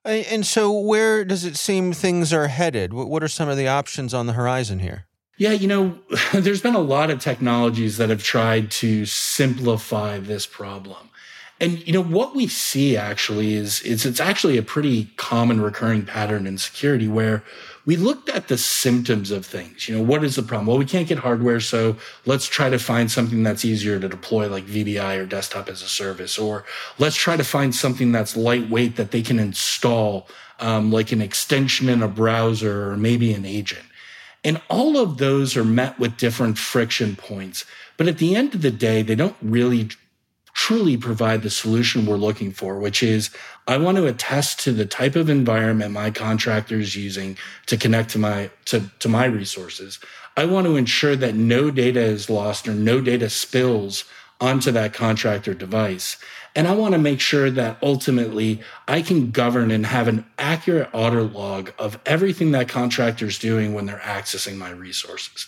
And 0.03 0.43
so, 0.43 0.71
where 0.71 1.23
does 1.23 1.45
it 1.45 1.55
seem 1.55 1.93
things 1.93 2.33
are 2.33 2.47
headed? 2.47 2.93
What 2.93 3.21
are 3.21 3.27
some 3.27 3.47
of 3.47 3.57
the 3.57 3.67
options 3.67 4.11
on 4.11 4.25
the 4.25 4.33
horizon 4.33 4.79
here? 4.79 5.05
Yeah, 5.37 5.51
you 5.51 5.67
know, 5.67 5.99
there's 6.33 6.61
been 6.61 6.73
a 6.73 6.79
lot 6.79 7.11
of 7.11 7.19
technologies 7.19 7.97
that 7.97 8.09
have 8.09 8.23
tried 8.23 8.71
to 8.71 9.05
simplify 9.05 10.17
this 10.17 10.47
problem. 10.47 11.11
And 11.59 11.85
you 11.88 11.93
know 11.93 12.03
what 12.03 12.35
we 12.35 12.47
see 12.47 12.97
actually 12.97 13.53
is, 13.53 13.81
is 13.81 14.05
it's 14.05 14.19
actually 14.19 14.57
a 14.57 14.63
pretty 14.63 15.05
common 15.15 15.62
recurring 15.62 16.05
pattern 16.05 16.45
in 16.47 16.57
security 16.57 17.07
where 17.07 17.43
we 17.85 17.95
looked 17.95 18.29
at 18.29 18.50
the 18.50 18.57
symptoms 18.57 19.31
of 19.31 19.45
things. 19.45 19.88
You 19.88 19.95
know, 19.95 20.03
what 20.03 20.24
is 20.24 20.35
the 20.35 20.43
problem? 20.43 20.67
Well, 20.67 20.77
we 20.77 20.85
can't 20.85 21.07
get 21.07 21.19
hardware, 21.19 21.59
so 21.62 21.95
let's 22.25 22.47
try 22.47 22.69
to 22.69 22.79
find 22.79 23.09
something 23.09 23.43
that's 23.43 23.63
easier 23.63 24.00
to 24.00 24.09
deploy, 24.09 24.50
like 24.50 24.65
VDI 24.65 25.17
or 25.17 25.25
desktop 25.25 25.69
as 25.69 25.81
a 25.81 25.88
service, 25.88 26.38
or 26.38 26.65
let's 26.97 27.15
try 27.15 27.38
to 27.38 27.43
find 27.43 27.74
something 27.74 28.12
that's 28.12 28.35
lightweight 28.35 28.97
that 28.97 29.12
they 29.12 29.21
can 29.21 29.39
install, 29.39 30.27
um, 30.59 30.91
like 30.91 31.12
an 31.12 31.21
extension 31.21 31.88
in 31.88 32.03
a 32.03 32.07
browser 32.07 32.89
or 32.89 32.97
maybe 32.97 33.33
an 33.33 33.45
agent. 33.45 33.85
And 34.43 34.62
all 34.69 34.97
of 34.97 35.17
those 35.19 35.55
are 35.55 35.63
met 35.63 35.97
with 36.00 36.17
different 36.17 36.57
friction 36.57 37.15
points. 37.15 37.65
But 37.97 38.07
at 38.07 38.17
the 38.17 38.35
end 38.35 38.55
of 38.55 38.62
the 38.62 38.71
day, 38.71 39.03
they 39.03 39.15
don't 39.15 39.38
really 39.41 39.89
truly 40.55 40.95
provide 40.95 41.43
the 41.43 41.50
solution 41.50 42.05
we're 42.05 42.15
looking 42.15 42.50
for, 42.50 42.79
which 42.79 43.03
is 43.03 43.29
I 43.67 43.77
want 43.77 43.97
to 43.97 44.07
attest 44.07 44.62
to 44.62 44.71
the 44.71 44.85
type 44.85 45.15
of 45.15 45.29
environment 45.29 45.91
my 45.91 46.09
contractor 46.09 46.79
is 46.79 46.95
using 46.95 47.38
to 47.67 47.77
connect 47.77 48.09
to 48.12 48.19
my 48.19 48.50
to, 48.65 48.89
to 49.00 49.09
my 49.09 49.25
resources. 49.25 50.00
I 50.38 50.45
want 50.45 50.65
to 50.65 50.77
ensure 50.77 51.15
that 51.17 51.35
no 51.35 51.71
data 51.71 52.00
is 52.00 52.29
lost 52.29 52.67
or 52.67 52.74
no 52.74 53.01
data 53.01 53.29
spills 53.29 54.05
onto 54.41 54.71
that 54.71 54.93
contractor 54.93 55.53
device. 55.53 56.17
And 56.55 56.67
I 56.67 56.74
want 56.74 56.93
to 56.93 57.00
make 57.00 57.19
sure 57.19 57.51
that 57.51 57.77
ultimately 57.83 58.62
I 58.88 59.01
can 59.01 59.31
govern 59.31 59.71
and 59.71 59.85
have 59.85 60.07
an 60.07 60.25
accurate 60.38 60.89
audit 60.93 61.33
log 61.33 61.74
of 61.77 62.00
everything 62.05 62.51
that 62.51 62.69
contractor 62.69 63.25
is 63.25 63.39
doing 63.39 63.74
when 63.74 63.85
they're 63.85 63.97
accessing 63.97 64.55
my 64.55 64.71
resources. 64.71 65.47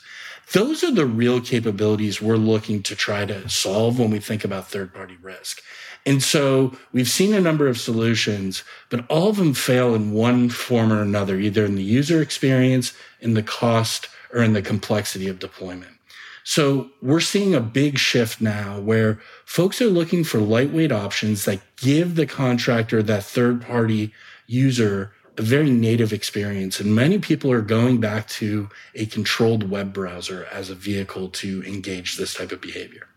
Those 0.53 0.83
are 0.83 0.91
the 0.91 1.05
real 1.05 1.41
capabilities 1.41 2.21
we're 2.21 2.37
looking 2.37 2.81
to 2.83 2.95
try 2.95 3.25
to 3.25 3.49
solve 3.49 3.99
when 3.99 4.11
we 4.11 4.19
think 4.19 4.45
about 4.45 4.69
third 4.69 4.93
party 4.93 5.17
risk. 5.21 5.61
And 6.05 6.23
so 6.23 6.73
we've 6.93 7.09
seen 7.09 7.33
a 7.33 7.41
number 7.41 7.67
of 7.67 7.77
solutions, 7.77 8.63
but 8.89 9.05
all 9.09 9.29
of 9.29 9.35
them 9.35 9.53
fail 9.53 9.93
in 9.93 10.13
one 10.13 10.49
form 10.49 10.93
or 10.93 11.01
another, 11.01 11.37
either 11.37 11.65
in 11.65 11.75
the 11.75 11.83
user 11.83 12.21
experience, 12.21 12.93
in 13.19 13.33
the 13.33 13.43
cost, 13.43 14.07
or 14.33 14.41
in 14.41 14.53
the 14.53 14.61
complexity 14.61 15.27
of 15.27 15.39
deployment. 15.39 15.91
So 16.45 16.91
we're 17.01 17.19
seeing 17.19 17.53
a 17.53 17.59
big 17.59 17.97
shift 17.97 18.39
now 18.39 18.79
where 18.79 19.19
folks 19.43 19.81
are 19.81 19.87
looking 19.87 20.23
for 20.23 20.39
lightweight 20.39 20.93
options 20.93 21.43
that 21.43 21.59
give 21.75 22.15
the 22.15 22.25
contractor, 22.25 23.03
that 23.03 23.25
third 23.25 23.61
party 23.61 24.13
user, 24.45 25.11
a 25.37 25.41
very 25.41 25.69
native 25.69 26.11
experience. 26.11 26.79
And 26.79 26.95
many 26.95 27.19
people 27.19 27.51
are 27.51 27.61
going 27.61 27.99
back 27.99 28.27
to 28.29 28.69
a 28.95 29.05
controlled 29.05 29.69
web 29.69 29.93
browser 29.93 30.47
as 30.51 30.69
a 30.69 30.75
vehicle 30.75 31.29
to 31.29 31.63
engage 31.63 32.17
this 32.17 32.33
type 32.33 32.51
of 32.51 32.61
behavior. 32.61 33.07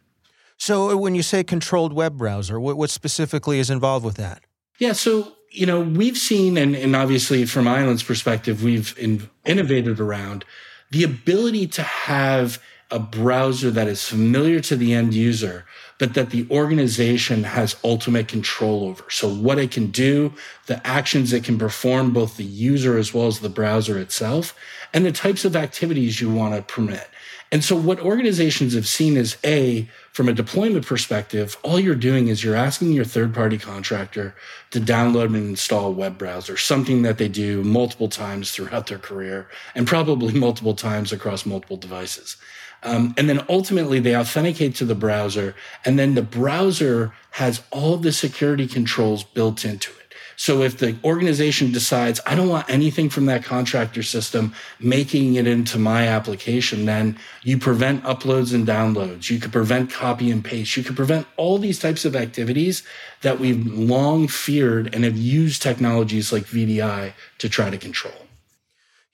So, 0.58 0.94
when 0.96 1.14
you 1.14 1.22
say 1.22 1.42
controlled 1.42 1.94
web 1.94 2.18
browser, 2.18 2.60
what, 2.60 2.76
what 2.76 2.90
specifically 2.90 3.58
is 3.58 3.70
involved 3.70 4.04
with 4.04 4.16
that? 4.16 4.42
Yeah, 4.78 4.92
so 4.92 5.32
you 5.50 5.64
know 5.64 5.80
we've 5.80 6.18
seen, 6.18 6.58
and, 6.58 6.76
and 6.76 6.94
obviously 6.94 7.46
from 7.46 7.66
Island's 7.66 8.02
perspective, 8.02 8.62
we've 8.62 8.94
in, 8.98 9.28
innovated 9.46 10.00
around 10.00 10.44
the 10.90 11.02
ability 11.02 11.66
to 11.68 11.82
have 11.82 12.60
a 12.90 12.98
browser 12.98 13.70
that 13.70 13.88
is 13.88 14.06
familiar 14.06 14.60
to 14.60 14.76
the 14.76 14.92
end 14.92 15.14
user, 15.14 15.64
but 16.00 16.14
that 16.14 16.30
the 16.30 16.46
organization 16.50 17.44
has 17.44 17.76
ultimate 17.84 18.26
control 18.26 18.84
over. 18.84 19.04
So, 19.10 19.28
what 19.28 19.58
it 19.58 19.70
can 19.70 19.88
do, 19.88 20.32
the 20.66 20.84
actions 20.84 21.32
it 21.34 21.44
can 21.44 21.58
perform, 21.58 22.12
both 22.12 22.38
the 22.38 22.42
user 22.42 22.96
as 22.96 23.12
well 23.12 23.26
as 23.26 23.40
the 23.40 23.50
browser 23.50 23.98
itself, 23.98 24.56
and 24.94 25.04
the 25.04 25.12
types 25.12 25.44
of 25.44 25.54
activities 25.54 26.18
you 26.18 26.30
want 26.32 26.56
to 26.56 26.62
permit. 26.62 27.06
And 27.52 27.62
so, 27.62 27.76
what 27.76 28.00
organizations 28.00 28.72
have 28.72 28.88
seen 28.88 29.18
is 29.18 29.36
A, 29.44 29.90
from 30.12 30.26
a 30.26 30.32
deployment 30.32 30.86
perspective, 30.86 31.58
all 31.62 31.78
you're 31.78 31.94
doing 31.94 32.28
is 32.28 32.42
you're 32.42 32.56
asking 32.56 32.92
your 32.92 33.04
third 33.04 33.34
party 33.34 33.58
contractor 33.58 34.34
to 34.70 34.80
download 34.80 35.26
and 35.26 35.50
install 35.50 35.88
a 35.88 35.90
web 35.90 36.16
browser, 36.16 36.56
something 36.56 37.02
that 37.02 37.18
they 37.18 37.28
do 37.28 37.62
multiple 37.62 38.08
times 38.08 38.52
throughout 38.52 38.86
their 38.86 38.98
career 38.98 39.48
and 39.74 39.86
probably 39.86 40.32
multiple 40.38 40.74
times 40.74 41.12
across 41.12 41.44
multiple 41.44 41.76
devices. 41.76 42.38
Um, 42.82 43.14
and 43.18 43.28
then 43.28 43.44
ultimately 43.48 44.00
they 44.00 44.16
authenticate 44.16 44.74
to 44.76 44.84
the 44.84 44.94
browser, 44.94 45.54
and 45.84 45.98
then 45.98 46.14
the 46.14 46.22
browser 46.22 47.12
has 47.32 47.62
all 47.70 47.96
the 47.96 48.12
security 48.12 48.66
controls 48.66 49.22
built 49.22 49.64
into 49.64 49.90
it. 49.90 50.00
So 50.40 50.62
if 50.62 50.78
the 50.78 50.96
organization 51.04 51.70
decides, 51.70 52.18
I 52.24 52.34
don't 52.34 52.48
want 52.48 52.70
anything 52.70 53.10
from 53.10 53.26
that 53.26 53.44
contractor 53.44 54.02
system 54.02 54.54
making 54.78 55.34
it 55.34 55.46
into 55.46 55.78
my 55.78 56.08
application, 56.08 56.86
then 56.86 57.18
you 57.42 57.58
prevent 57.58 58.04
uploads 58.04 58.54
and 58.54 58.66
downloads. 58.66 59.28
You 59.28 59.38
could 59.38 59.52
prevent 59.52 59.92
copy 59.92 60.30
and 60.30 60.42
paste. 60.42 60.78
You 60.78 60.82
could 60.82 60.96
prevent 60.96 61.26
all 61.36 61.58
these 61.58 61.78
types 61.78 62.06
of 62.06 62.16
activities 62.16 62.82
that 63.20 63.38
we've 63.38 63.66
long 63.66 64.28
feared 64.28 64.94
and 64.94 65.04
have 65.04 65.18
used 65.18 65.60
technologies 65.60 66.32
like 66.32 66.44
VDI 66.44 67.12
to 67.36 67.48
try 67.50 67.68
to 67.68 67.76
control. 67.76 68.29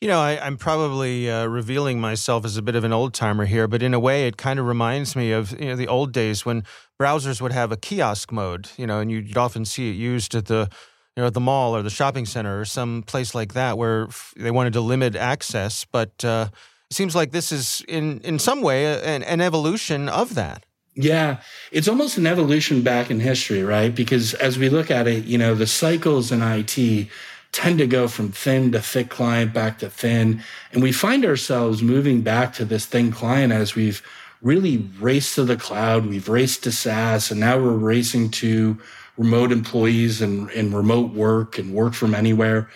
You 0.00 0.08
know, 0.08 0.20
I, 0.20 0.46
am 0.46 0.58
probably 0.58 1.30
uh, 1.30 1.46
revealing 1.46 1.98
myself 2.00 2.44
as 2.44 2.58
a 2.58 2.62
bit 2.62 2.76
of 2.76 2.84
an 2.84 2.92
old 2.92 3.14
timer 3.14 3.46
here, 3.46 3.66
but 3.66 3.82
in 3.82 3.94
a 3.94 3.98
way, 3.98 4.28
it 4.28 4.36
kind 4.36 4.58
of 4.58 4.66
reminds 4.66 5.16
me 5.16 5.32
of 5.32 5.58
you 5.58 5.68
know 5.68 5.76
the 5.76 5.88
old 5.88 6.12
days 6.12 6.44
when 6.44 6.64
browsers 7.00 7.40
would 7.40 7.52
have 7.52 7.72
a 7.72 7.78
kiosk 7.78 8.30
mode. 8.30 8.68
You 8.76 8.86
know, 8.86 9.00
and 9.00 9.10
you'd 9.10 9.38
often 9.38 9.64
see 9.64 9.88
it 9.88 9.94
used 9.94 10.34
at 10.34 10.46
the 10.46 10.68
you 11.16 11.22
know 11.22 11.28
at 11.28 11.32
the 11.32 11.40
mall 11.40 11.74
or 11.74 11.80
the 11.80 11.88
shopping 11.88 12.26
center 12.26 12.60
or 12.60 12.66
some 12.66 13.04
place 13.04 13.34
like 13.34 13.54
that 13.54 13.78
where 13.78 14.08
they 14.36 14.50
wanted 14.50 14.74
to 14.74 14.82
limit 14.82 15.16
access. 15.16 15.86
But 15.90 16.22
uh, 16.22 16.50
it 16.90 16.94
seems 16.94 17.14
like 17.14 17.30
this 17.30 17.50
is 17.50 17.82
in 17.88 18.20
in 18.20 18.38
some 18.38 18.60
way 18.60 19.00
an, 19.02 19.22
an 19.22 19.40
evolution 19.40 20.10
of 20.10 20.34
that. 20.34 20.66
Yeah, 20.94 21.40
it's 21.72 21.88
almost 21.88 22.18
an 22.18 22.26
evolution 22.26 22.82
back 22.82 23.10
in 23.10 23.20
history, 23.20 23.62
right? 23.62 23.94
Because 23.94 24.34
as 24.34 24.58
we 24.58 24.68
look 24.68 24.90
at 24.90 25.06
it, 25.06 25.24
you 25.24 25.38
know, 25.38 25.54
the 25.54 25.66
cycles 25.66 26.32
in 26.32 26.42
IT 26.42 27.08
tend 27.56 27.78
to 27.78 27.86
go 27.86 28.06
from 28.06 28.30
thin 28.30 28.70
to 28.70 28.80
thick 28.82 29.08
client 29.08 29.54
back 29.54 29.78
to 29.78 29.88
thin. 29.88 30.42
And 30.72 30.82
we 30.82 30.92
find 30.92 31.24
ourselves 31.24 31.82
moving 31.82 32.20
back 32.20 32.52
to 32.54 32.66
this 32.66 32.84
thin 32.84 33.10
client 33.10 33.50
as 33.50 33.74
we've 33.74 34.02
really 34.42 34.76
raced 35.00 35.36
to 35.36 35.44
the 35.44 35.56
cloud, 35.56 36.04
we've 36.04 36.28
raced 36.28 36.64
to 36.64 36.70
SaaS, 36.70 37.30
and 37.30 37.40
now 37.40 37.58
we're 37.58 37.70
racing 37.70 38.30
to 38.32 38.78
remote 39.16 39.52
employees 39.52 40.20
and, 40.20 40.50
and 40.50 40.74
remote 40.74 41.14
work 41.14 41.56
and 41.56 41.72
work 41.72 41.94
from 41.94 42.14
anywhere. 42.14 42.68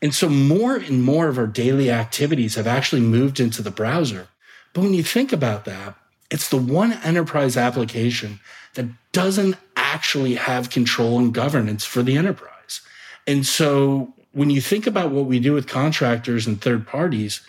And 0.00 0.14
so 0.14 0.28
more 0.28 0.76
and 0.76 1.02
more 1.02 1.26
of 1.26 1.36
our 1.36 1.48
daily 1.48 1.90
activities 1.90 2.54
have 2.54 2.68
actually 2.68 3.02
moved 3.02 3.40
into 3.40 3.60
the 3.60 3.72
browser. 3.72 4.28
But 4.72 4.82
when 4.82 4.94
you 4.94 5.02
think 5.02 5.32
about 5.32 5.64
that, 5.64 5.96
it's 6.30 6.48
the 6.48 6.58
one 6.58 6.92
enterprise 6.92 7.56
application 7.56 8.38
that 8.74 8.86
doesn't 9.10 9.56
actually 9.74 10.36
have 10.36 10.70
control 10.70 11.18
and 11.18 11.34
governance 11.34 11.84
for 11.84 12.04
the 12.04 12.16
enterprise. 12.16 12.82
And 13.26 13.44
so 13.44 14.14
when 14.32 14.50
you 14.50 14.60
think 14.60 14.86
about 14.86 15.10
what 15.10 15.26
we 15.26 15.40
do 15.40 15.52
with 15.52 15.66
contractors 15.66 16.46
and 16.46 16.60
third 16.60 16.86
parties, 16.86 17.40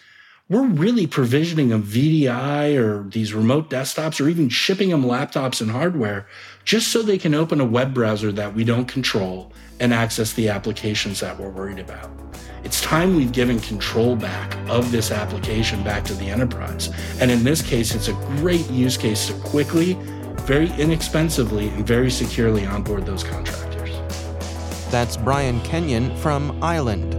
we're 0.49 0.65
really 0.65 1.05
provisioning 1.05 1.69
them 1.69 1.83
VDI 1.83 2.75
or 2.75 3.07
these 3.09 3.33
remote 3.33 3.69
desktops 3.69 4.19
or 4.19 4.27
even 4.27 4.49
shipping 4.49 4.89
them 4.89 5.03
laptops 5.03 5.61
and 5.61 5.69
hardware 5.69 6.25
just 6.65 6.87
so 6.87 7.03
they 7.03 7.19
can 7.19 7.35
open 7.35 7.61
a 7.61 7.65
web 7.65 7.93
browser 7.93 8.31
that 8.31 8.55
we 8.55 8.63
don't 8.63 8.87
control 8.87 9.51
and 9.79 9.93
access 9.93 10.33
the 10.33 10.49
applications 10.49 11.19
that 11.19 11.39
we're 11.39 11.49
worried 11.49 11.77
about. 11.77 12.09
It's 12.63 12.81
time 12.81 13.15
we've 13.15 13.31
given 13.31 13.59
control 13.59 14.15
back 14.15 14.57
of 14.67 14.91
this 14.91 15.11
application 15.11 15.83
back 15.83 16.03
to 16.05 16.13
the 16.15 16.25
enterprise. 16.25 16.89
And 17.21 17.29
in 17.29 17.43
this 17.43 17.61
case, 17.61 17.93
it's 17.93 18.07
a 18.07 18.13
great 18.13 18.69
use 18.71 18.97
case 18.97 19.27
to 19.27 19.33
quickly, 19.33 19.93
very 20.41 20.71
inexpensively, 20.73 21.69
and 21.69 21.85
very 21.85 22.09
securely 22.09 22.65
onboard 22.65 23.05
those 23.05 23.23
contractors. 23.23 23.68
That's 24.91 25.17
Brian 25.17 25.61
Kenyon 25.61 26.15
from 26.17 26.57
Island. 26.63 27.13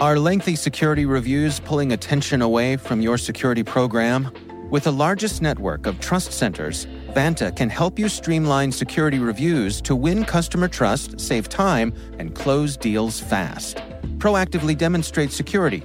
Are 0.00 0.18
lengthy 0.18 0.56
security 0.56 1.04
reviews 1.04 1.60
pulling 1.60 1.92
attention 1.92 2.40
away 2.40 2.78
from 2.78 3.02
your 3.02 3.18
security 3.18 3.62
program? 3.62 4.30
With 4.70 4.84
the 4.84 4.92
largest 4.92 5.42
network 5.42 5.86
of 5.86 6.00
trust 6.00 6.32
centers, 6.32 6.86
Vanta 7.14 7.54
can 7.54 7.68
help 7.68 7.98
you 7.98 8.08
streamline 8.08 8.72
security 8.72 9.18
reviews 9.18 9.82
to 9.82 9.94
win 9.94 10.24
customer 10.24 10.68
trust, 10.68 11.20
save 11.20 11.50
time, 11.50 11.92
and 12.18 12.34
close 12.34 12.76
deals 12.76 13.20
fast. 13.20 13.76
Proactively 14.18 14.76
demonstrate 14.76 15.30
security 15.30 15.84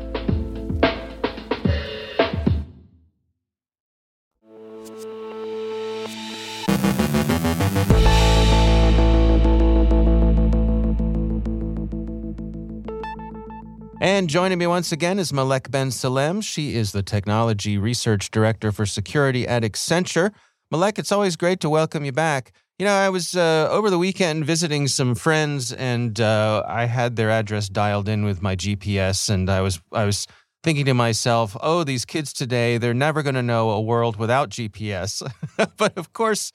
And 14.01 14.31
joining 14.31 14.57
me 14.57 14.65
once 14.65 14.91
again 14.91 15.19
is 15.19 15.31
Malek 15.31 15.69
Ben 15.69 15.91
Salem. 15.91 16.41
She 16.41 16.75
is 16.75 16.91
the 16.91 17.03
Technology 17.03 17.77
Research 17.77 18.31
Director 18.31 18.71
for 18.71 18.83
Security 18.83 19.47
at 19.47 19.61
Accenture. 19.61 20.31
Malek, 20.71 20.97
it's 20.97 21.11
always 21.11 21.35
great 21.35 21.59
to 21.59 21.69
welcome 21.69 22.03
you 22.03 22.11
back. 22.11 22.51
You 22.79 22.87
know, 22.87 22.95
I 22.95 23.09
was 23.09 23.35
uh, 23.35 23.67
over 23.69 23.91
the 23.91 23.99
weekend 23.99 24.43
visiting 24.43 24.87
some 24.87 25.13
friends, 25.13 25.71
and 25.71 26.19
uh, 26.19 26.63
I 26.67 26.85
had 26.85 27.15
their 27.15 27.29
address 27.29 27.69
dialed 27.69 28.09
in 28.09 28.25
with 28.25 28.41
my 28.41 28.55
GPS, 28.55 29.29
and 29.29 29.47
I 29.51 29.61
was 29.61 29.79
I 29.91 30.05
was 30.05 30.25
thinking 30.63 30.85
to 30.85 30.95
myself, 30.95 31.55
"Oh, 31.61 31.83
these 31.83 32.03
kids 32.03 32.33
today, 32.33 32.79
they're 32.79 32.95
never 32.95 33.21
going 33.21 33.35
to 33.35 33.43
know 33.43 33.69
a 33.69 33.79
world 33.79 34.15
without 34.15 34.49
GPS." 34.49 35.21
but 35.77 35.95
of 35.95 36.11
course, 36.11 36.51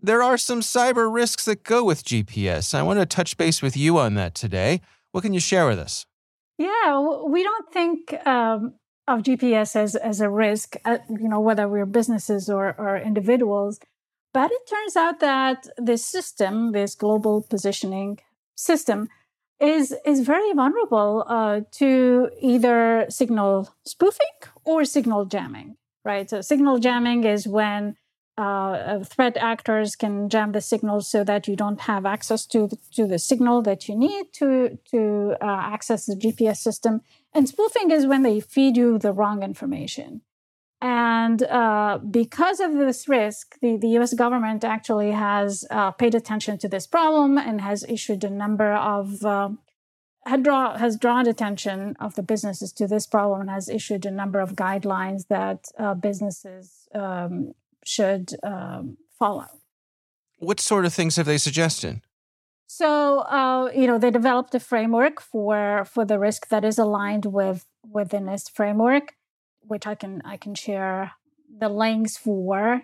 there 0.00 0.22
are 0.22 0.38
some 0.38 0.62
cyber 0.62 1.12
risks 1.12 1.44
that 1.44 1.62
go 1.62 1.84
with 1.84 2.04
GPS. 2.04 2.72
I 2.72 2.80
want 2.80 3.00
to 3.00 3.04
touch 3.04 3.36
base 3.36 3.60
with 3.60 3.76
you 3.76 3.98
on 3.98 4.14
that 4.14 4.34
today. 4.34 4.80
What 5.12 5.20
can 5.20 5.34
you 5.34 5.40
share 5.40 5.66
with 5.66 5.78
us? 5.78 6.06
Yeah, 6.58 6.98
we 7.26 7.42
don't 7.42 7.72
think 7.72 8.14
um, 8.26 8.74
of 9.06 9.22
GPS 9.22 9.76
as, 9.76 9.94
as 9.94 10.20
a 10.20 10.30
risk, 10.30 10.76
uh, 10.84 10.98
you 11.10 11.28
know, 11.28 11.40
whether 11.40 11.68
we're 11.68 11.86
businesses 11.86 12.48
or, 12.48 12.74
or 12.78 12.96
individuals. 12.96 13.78
But 14.32 14.50
it 14.52 14.68
turns 14.68 14.96
out 14.96 15.20
that 15.20 15.66
this 15.76 16.04
system, 16.04 16.72
this 16.72 16.94
global 16.94 17.42
positioning 17.42 18.18
system, 18.54 19.08
is 19.58 19.94
is 20.04 20.20
very 20.20 20.52
vulnerable 20.52 21.24
uh, 21.26 21.62
to 21.72 22.28
either 22.42 23.06
signal 23.08 23.74
spoofing 23.86 24.36
or 24.64 24.84
signal 24.84 25.24
jamming. 25.24 25.76
Right. 26.04 26.28
So 26.28 26.42
signal 26.42 26.78
jamming 26.78 27.24
is 27.24 27.48
when 27.48 27.96
uh, 28.38 29.02
threat 29.04 29.36
actors 29.36 29.96
can 29.96 30.28
jam 30.28 30.52
the 30.52 30.60
signal 30.60 31.00
so 31.00 31.24
that 31.24 31.48
you 31.48 31.56
don't 31.56 31.80
have 31.82 32.04
access 32.04 32.46
to 32.46 32.66
the, 32.66 32.78
to 32.94 33.06
the 33.06 33.18
signal 33.18 33.62
that 33.62 33.88
you 33.88 33.96
need 33.96 34.32
to 34.34 34.78
to 34.90 35.36
uh, 35.40 35.46
access 35.46 36.06
the 36.06 36.14
GPS 36.14 36.58
system. 36.58 37.00
And 37.32 37.48
spoofing 37.48 37.90
is 37.90 38.06
when 38.06 38.22
they 38.22 38.40
feed 38.40 38.76
you 38.76 38.98
the 38.98 39.12
wrong 39.12 39.42
information. 39.42 40.20
And 40.82 41.42
uh, 41.42 41.98
because 42.10 42.60
of 42.60 42.74
this 42.74 43.08
risk, 43.08 43.58
the, 43.60 43.78
the 43.78 43.88
US 43.98 44.12
government 44.12 44.62
actually 44.62 45.12
has 45.12 45.64
uh, 45.70 45.90
paid 45.92 46.14
attention 46.14 46.58
to 46.58 46.68
this 46.68 46.86
problem 46.86 47.38
and 47.38 47.62
has 47.62 47.84
issued 47.88 48.22
a 48.24 48.30
number 48.30 48.74
of 48.74 49.24
uh, 49.24 49.48
had 50.26 50.42
draw, 50.42 50.76
has 50.76 50.96
drawn 50.98 51.26
attention 51.26 51.96
of 52.00 52.16
the 52.16 52.22
businesses 52.22 52.72
to 52.72 52.86
this 52.86 53.06
problem 53.06 53.40
and 53.40 53.50
has 53.50 53.68
issued 53.68 54.04
a 54.04 54.10
number 54.10 54.40
of 54.40 54.54
guidelines 54.54 55.28
that 55.28 55.68
uh, 55.78 55.94
businesses 55.94 56.88
um, 56.94 57.54
should 57.86 58.34
um, 58.42 58.96
follow. 59.18 59.46
What 60.38 60.60
sort 60.60 60.84
of 60.84 60.92
things 60.92 61.16
have 61.16 61.26
they 61.26 61.38
suggested? 61.38 62.02
So, 62.66 63.20
uh, 63.20 63.70
you 63.74 63.86
know, 63.86 63.98
they 63.98 64.10
developed 64.10 64.54
a 64.54 64.60
framework 64.60 65.20
for 65.20 65.84
for 65.86 66.04
the 66.04 66.18
risk 66.18 66.48
that 66.48 66.64
is 66.64 66.78
aligned 66.78 67.26
with 67.26 67.64
within 67.88 68.26
this 68.26 68.48
framework, 68.48 69.14
which 69.60 69.86
I 69.86 69.94
can 69.94 70.20
I 70.24 70.36
can 70.36 70.54
share 70.54 71.12
the 71.58 71.68
links 71.68 72.16
for. 72.16 72.82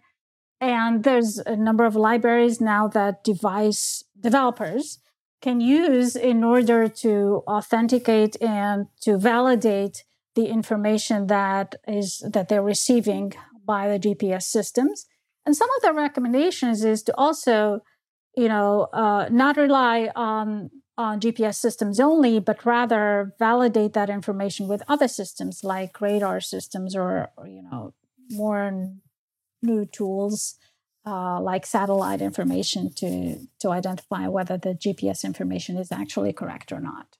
And 0.60 1.02
there's 1.02 1.38
a 1.38 1.56
number 1.56 1.84
of 1.84 1.96
libraries 1.96 2.60
now 2.60 2.86
that 2.88 3.24
device 3.24 4.04
developers 4.18 5.00
can 5.40 5.60
use 5.60 6.14
in 6.14 6.44
order 6.44 6.86
to 6.86 7.42
authenticate 7.48 8.40
and 8.40 8.86
to 9.00 9.18
validate 9.18 10.04
the 10.36 10.46
information 10.46 11.26
that 11.26 11.74
is 11.88 12.22
that 12.32 12.48
they're 12.48 12.62
receiving 12.62 13.34
by 13.64 13.88
the 13.88 13.98
GPS 13.98 14.44
systems. 14.44 15.06
And 15.44 15.56
some 15.56 15.68
of 15.76 15.82
the 15.82 15.92
recommendations 15.92 16.84
is 16.84 17.02
to 17.04 17.16
also, 17.16 17.80
you 18.36 18.48
know, 18.48 18.88
uh, 18.92 19.28
not 19.30 19.56
rely 19.56 20.10
on 20.14 20.70
on 20.98 21.20
GPS 21.20 21.54
systems 21.54 21.98
only, 21.98 22.38
but 22.38 22.66
rather 22.66 23.34
validate 23.38 23.94
that 23.94 24.10
information 24.10 24.68
with 24.68 24.82
other 24.88 25.08
systems 25.08 25.64
like 25.64 26.00
radar 26.00 26.38
systems 26.40 26.94
or, 26.94 27.30
or 27.36 27.46
you 27.46 27.62
know, 27.62 27.94
more 28.30 28.92
new 29.62 29.86
tools 29.86 30.56
uh, 31.06 31.40
like 31.40 31.66
satellite 31.66 32.20
information 32.20 32.92
to 32.94 33.48
to 33.60 33.70
identify 33.70 34.28
whether 34.28 34.56
the 34.56 34.74
GPS 34.74 35.24
information 35.24 35.76
is 35.76 35.90
actually 35.90 36.32
correct 36.32 36.72
or 36.72 36.80
not. 36.80 37.16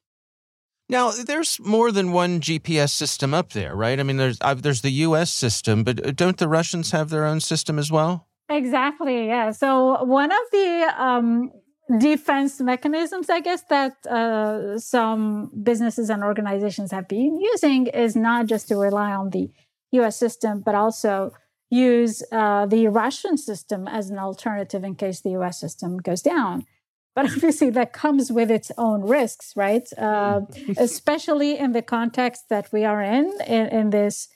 Now, 0.93 1.11
there's 1.11 1.59
more 1.59 1.91
than 1.91 2.13
one 2.13 2.41
GPS 2.41 2.91
system 2.91 3.33
up 3.33 3.55
there, 3.55 3.75
right? 3.75 3.99
I 3.99 4.03
mean, 4.03 4.19
there's 4.19 4.39
there's 4.39 4.83
the 4.83 4.91
U.S. 5.07 5.31
system, 5.33 5.85
but 5.85 6.07
uh, 6.07 6.11
don't 6.11 6.37
the 6.37 6.49
Russians 6.49 6.91
have 6.91 7.09
their 7.09 7.25
own 7.25 7.41
system 7.41 7.79
as 7.79 7.91
well? 7.91 8.29
Exactly. 8.51 9.27
Yeah. 9.27 9.53
So 9.53 10.05
one 10.05 10.31
of 10.31 10.45
the 10.53 10.93
um, 10.99 11.51
defense 11.99 12.61
mechanisms, 12.61 13.31
I 13.31 13.41
guess, 13.41 13.63
that 13.71 14.07
uh, 14.07 14.79
some 14.79 15.51
businesses 15.63 16.11
and 16.11 16.23
organizations 16.23 16.91
have 16.91 17.09
been 17.09 17.41
using 17.41 17.87
is 17.87 18.15
not 18.15 18.45
just 18.45 18.69
to 18.69 18.77
rely 18.77 19.13
on 19.13 19.31
the 19.31 19.51
U.S. 19.93 20.19
system, 20.19 20.61
but 20.61 20.75
also 20.75 21.33
use 21.71 22.23
uh, 22.33 22.67
the 22.67 22.89
Russian 22.89 23.39
system 23.39 23.89
as 23.89 24.11
an 24.11 24.19
alternative 24.19 24.85
in 24.85 24.97
case 24.97 25.23
the 25.23 25.31
U.S. 25.31 25.59
system 25.59 25.97
goes 25.97 26.21
down 26.21 26.67
but 27.15 27.25
obviously 27.33 27.71
that 27.71 27.93
comes 27.93 28.33
with 28.33 28.51
its 28.51 28.71
own 28.79 29.03
risks 29.03 29.53
right? 29.57 29.87
Uh, 29.99 30.43
especially 30.79 31.59
in 31.59 31.73
the 31.73 31.83
context 31.83 32.49
that 32.49 32.73
we 32.73 32.85
are 32.85 33.03
in 33.03 33.33
in, 33.47 33.67
in 33.69 33.91
this 33.91 34.29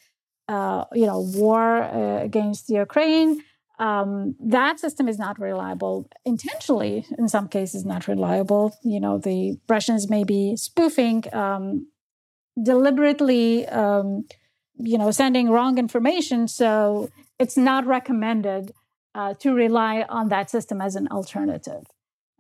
uh, 0.49 0.85
you 0.93 1.07
know 1.07 1.21
war 1.35 1.83
uh, 1.83 2.23
against 2.23 2.69
ukraine. 2.69 3.43
Um, 3.79 4.37
that 4.41 4.81
system 4.81 5.07
is 5.07 5.19
not 5.19 5.39
reliable. 5.39 6.09
Intentionally 6.25 7.05
in 7.19 7.29
some 7.29 7.49
cases 7.49 7.85
not 7.85 8.09
reliable. 8.09 8.75
You 8.83 9.01
know 9.01 9.19
the 9.19 9.59
russians 9.69 10.09
may 10.09 10.25
be 10.25 10.57
spoofing 10.57 11.25
um, 11.33 11.89
deliberately 12.63 13.67
um, 13.69 14.27
you 14.79 14.99
know 14.99 15.11
sending 15.11 15.51
wrong 15.51 15.79
information. 15.79 16.49
So 16.49 17.11
it's 17.39 17.57
not 17.57 17.87
recommended 17.87 18.73
uh, 19.15 19.35
to 19.41 19.55
rely 19.55 20.05
on 20.09 20.29
that 20.29 20.51
system 20.51 20.81
as 20.81 20.97
an 20.97 21.09
alternative 21.09 21.85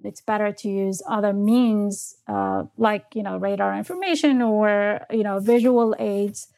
it's 0.06 0.20
better 0.20 0.52
to 0.52 0.68
use 0.68 1.02
other 1.08 1.32
means 1.32 2.16
uh, 2.28 2.64
like 2.76 3.04
you 3.14 3.22
know 3.22 3.36
radar 3.36 3.76
information 3.76 4.42
or 4.42 5.00
you 5.10 5.22
know 5.22 5.38
visual 5.40 5.94
aids 5.98 6.48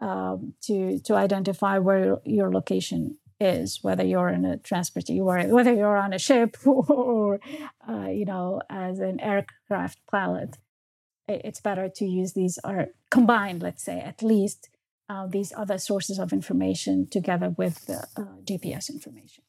um, 0.00 0.54
to 0.62 0.98
to 1.00 1.14
identify 1.14 1.78
where 1.78 2.18
your 2.24 2.52
location 2.52 3.18
is 3.40 3.78
whether 3.82 4.04
you're 4.04 4.28
in 4.28 4.44
a 4.44 4.56
transportation 4.58 5.24
whether 5.24 5.72
you're 5.72 5.96
on 5.96 6.12
a 6.12 6.18
ship 6.18 6.56
or 6.66 7.40
uh, 7.88 8.08
you 8.08 8.24
know 8.24 8.60
as 8.68 8.98
an 8.98 9.20
aircraft 9.20 9.98
pilot 10.10 10.58
it's 11.28 11.60
better 11.60 11.88
to 11.88 12.04
use 12.04 12.32
these 12.32 12.58
or 12.64 12.88
combined 13.10 13.62
let's 13.62 13.84
say 13.84 14.00
at 14.00 14.22
least 14.22 14.68
uh, 15.08 15.26
these 15.26 15.52
other 15.56 15.78
sources 15.78 16.18
of 16.18 16.32
information 16.32 17.06
together 17.08 17.50
with 17.56 17.86
the 17.86 17.98
uh, 18.16 18.24
gps 18.44 18.90
information 18.90 19.44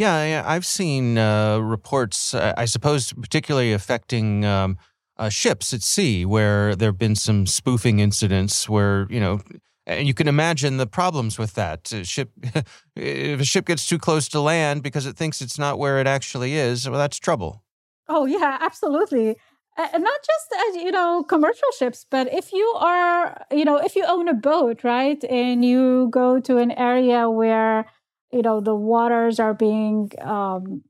yeah, 0.00 0.42
I've 0.46 0.64
seen 0.64 1.18
uh, 1.18 1.58
reports, 1.58 2.32
uh, 2.32 2.54
I 2.56 2.64
suppose, 2.64 3.12
particularly 3.12 3.72
affecting 3.74 4.46
um, 4.46 4.78
uh, 5.18 5.28
ships 5.28 5.74
at 5.74 5.82
sea, 5.82 6.24
where 6.24 6.74
there 6.74 6.88
have 6.88 6.98
been 6.98 7.16
some 7.16 7.46
spoofing 7.46 7.98
incidents 7.98 8.66
where, 8.66 9.06
you 9.10 9.20
know, 9.20 9.40
and 9.86 10.06
you 10.06 10.14
can 10.14 10.26
imagine 10.26 10.78
the 10.78 10.86
problems 10.86 11.38
with 11.38 11.52
that. 11.54 11.92
A 11.92 12.04
ship, 12.04 12.30
if 12.96 13.40
a 13.40 13.44
ship 13.44 13.66
gets 13.66 13.86
too 13.86 13.98
close 13.98 14.26
to 14.28 14.40
land 14.40 14.82
because 14.82 15.04
it 15.04 15.16
thinks 15.16 15.42
it's 15.42 15.58
not 15.58 15.78
where 15.78 15.98
it 15.98 16.06
actually 16.06 16.54
is, 16.54 16.88
well, 16.88 16.98
that's 16.98 17.18
trouble. 17.18 17.62
Oh, 18.08 18.24
yeah, 18.24 18.56
absolutely. 18.60 19.36
And 19.76 20.02
not 20.02 20.20
just 20.26 20.66
as 20.68 20.82
you 20.82 20.90
know 20.90 21.22
commercial 21.22 21.68
ships 21.78 22.04
but 22.10 22.30
if 22.34 22.52
you 22.52 22.66
are 22.76 23.46
you 23.50 23.64
know 23.64 23.78
if 23.78 23.96
you 23.96 24.04
own 24.04 24.28
a 24.28 24.34
boat 24.34 24.84
right 24.84 25.22
and 25.24 25.64
you 25.64 26.08
go 26.10 26.38
to 26.40 26.58
an 26.58 26.72
area 26.72 27.30
where 27.30 27.86
you 28.32 28.42
know 28.42 28.60
the 28.60 28.74
waters 28.74 29.40
are 29.40 29.54
being 29.54 30.10
um, 30.20 30.82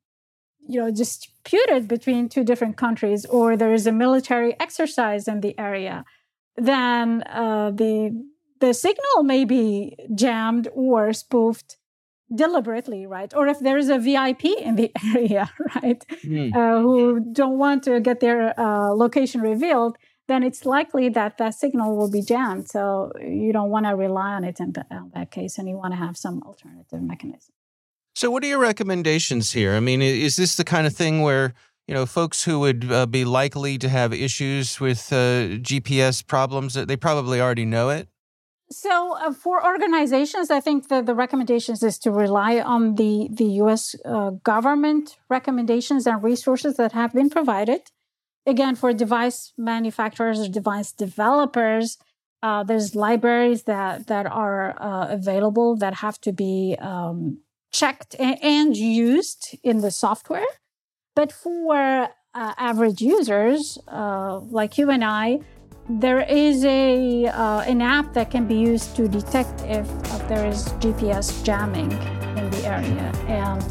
you 0.68 0.80
know 0.80 0.90
disputed 0.90 1.88
between 1.88 2.28
two 2.28 2.44
different 2.44 2.76
countries 2.76 3.24
or 3.26 3.56
there 3.56 3.72
is 3.72 3.86
a 3.86 3.92
military 3.92 4.58
exercise 4.60 5.26
in 5.26 5.40
the 5.40 5.58
area 5.58 6.04
then 6.56 7.22
uh, 7.24 7.70
the 7.70 8.10
the 8.60 8.74
signal 8.74 9.22
may 9.22 9.44
be 9.44 9.96
jammed 10.14 10.68
or 10.74 11.12
spoofed 11.12 11.78
deliberately, 12.32 13.06
right? 13.06 13.32
Or 13.34 13.46
if 13.48 13.58
there 13.58 13.78
is 13.78 13.88
a 13.88 13.98
VIP 13.98 14.44
in 14.44 14.76
the 14.76 14.92
area, 15.16 15.50
right, 15.74 16.04
mm. 16.24 16.54
uh, 16.54 16.80
who 16.80 17.20
don't 17.32 17.58
want 17.58 17.82
to 17.84 18.00
get 18.00 18.20
their 18.20 18.58
uh, 18.58 18.90
location 18.90 19.40
revealed, 19.40 19.96
then 20.30 20.42
it's 20.42 20.64
likely 20.64 21.08
that 21.08 21.38
that 21.38 21.54
signal 21.54 21.96
will 21.96 22.10
be 22.10 22.22
jammed. 22.22 22.68
So 22.68 23.12
you 23.20 23.52
don't 23.52 23.70
want 23.70 23.86
to 23.86 23.96
rely 23.96 24.30
on 24.32 24.44
it 24.44 24.60
in, 24.60 24.72
that 25.14 25.30
case, 25.30 25.58
and 25.58 25.68
you 25.68 25.76
want 25.76 25.92
to 25.92 25.96
have 25.98 26.16
some 26.16 26.42
alternative 26.44 27.02
mechanism. 27.02 27.52
So, 28.14 28.30
what 28.30 28.44
are 28.44 28.46
your 28.46 28.58
recommendations 28.58 29.52
here? 29.52 29.74
I 29.74 29.80
mean, 29.80 30.02
is 30.02 30.36
this 30.36 30.56
the 30.56 30.64
kind 30.64 30.86
of 30.86 30.94
thing 30.94 31.22
where 31.22 31.54
you 31.88 31.94
know 31.94 32.06
folks 32.06 32.44
who 32.44 32.60
would 32.60 32.90
uh, 32.90 33.06
be 33.06 33.24
likely 33.24 33.78
to 33.78 33.88
have 33.88 34.12
issues 34.12 34.80
with 34.80 35.12
uh, 35.12 35.58
GPS 35.70 36.26
problems 36.26 36.74
they 36.74 36.96
probably 36.96 37.40
already 37.40 37.64
know 37.64 37.90
it? 37.90 38.08
So 38.70 39.16
uh, 39.16 39.32
for 39.32 39.64
organizations, 39.64 40.50
I 40.50 40.60
think 40.60 40.88
that 40.88 41.06
the 41.06 41.14
recommendations 41.14 41.82
is 41.82 41.98
to 42.00 42.10
rely 42.12 42.60
on 42.60 42.94
the 42.94 43.28
the 43.32 43.48
U.S. 43.64 43.96
Uh, 44.04 44.30
government 44.52 45.18
recommendations 45.28 46.06
and 46.06 46.22
resources 46.22 46.76
that 46.76 46.92
have 46.92 47.12
been 47.12 47.30
provided. 47.30 47.82
Again, 48.46 48.74
for 48.74 48.92
device 48.92 49.52
manufacturers 49.58 50.40
or 50.40 50.48
device 50.48 50.92
developers, 50.92 51.98
uh, 52.42 52.64
there's 52.64 52.94
libraries 52.94 53.64
that 53.64 54.06
that 54.06 54.26
are 54.26 54.74
uh, 54.80 55.08
available 55.10 55.76
that 55.76 55.94
have 55.94 56.20
to 56.22 56.32
be 56.32 56.76
um, 56.80 57.38
checked 57.70 58.16
and, 58.18 58.42
and, 58.42 58.76
used 58.76 59.58
in 59.62 59.82
the 59.82 59.90
software. 59.90 60.46
But 61.14 61.32
for 61.32 62.08
uh, 62.34 62.54
average 62.56 63.02
users 63.02 63.78
uh, 63.88 64.38
like 64.38 64.78
you 64.78 64.90
and 64.90 65.04
I, 65.04 65.40
there 65.88 66.20
is 66.20 66.64
a 66.64 67.26
uh, 67.26 67.60
an 67.60 67.82
app 67.82 68.14
that 68.14 68.30
can 68.30 68.46
be 68.46 68.54
used 68.54 68.96
to 68.96 69.06
detect 69.06 69.60
if, 69.64 69.86
if 70.14 70.28
there 70.28 70.46
is 70.46 70.68
GPS 70.80 71.44
jamming 71.44 71.92
in 72.38 72.50
the 72.50 72.64
area, 72.64 73.12
and 73.26 73.62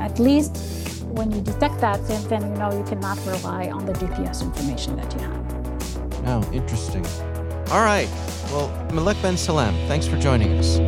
at 0.00 0.18
least 0.18 0.85
when 1.16 1.32
you 1.32 1.40
detect 1.40 1.80
that, 1.80 2.06
then, 2.06 2.22
then 2.28 2.42
you 2.42 2.58
know 2.58 2.76
you 2.76 2.84
cannot 2.84 3.18
rely 3.26 3.70
on 3.70 3.86
the 3.86 3.92
GPS 3.94 4.42
information 4.42 4.96
that 4.96 5.12
you 5.14 5.20
have. 5.20 5.46
Oh, 6.26 6.52
interesting. 6.52 7.04
All 7.70 7.82
right. 7.82 8.08
Well, 8.50 8.68
Malek 8.92 9.20
Ben 9.22 9.36
Salem, 9.36 9.74
thanks 9.88 10.06
for 10.06 10.18
joining 10.18 10.58
us. 10.58 10.78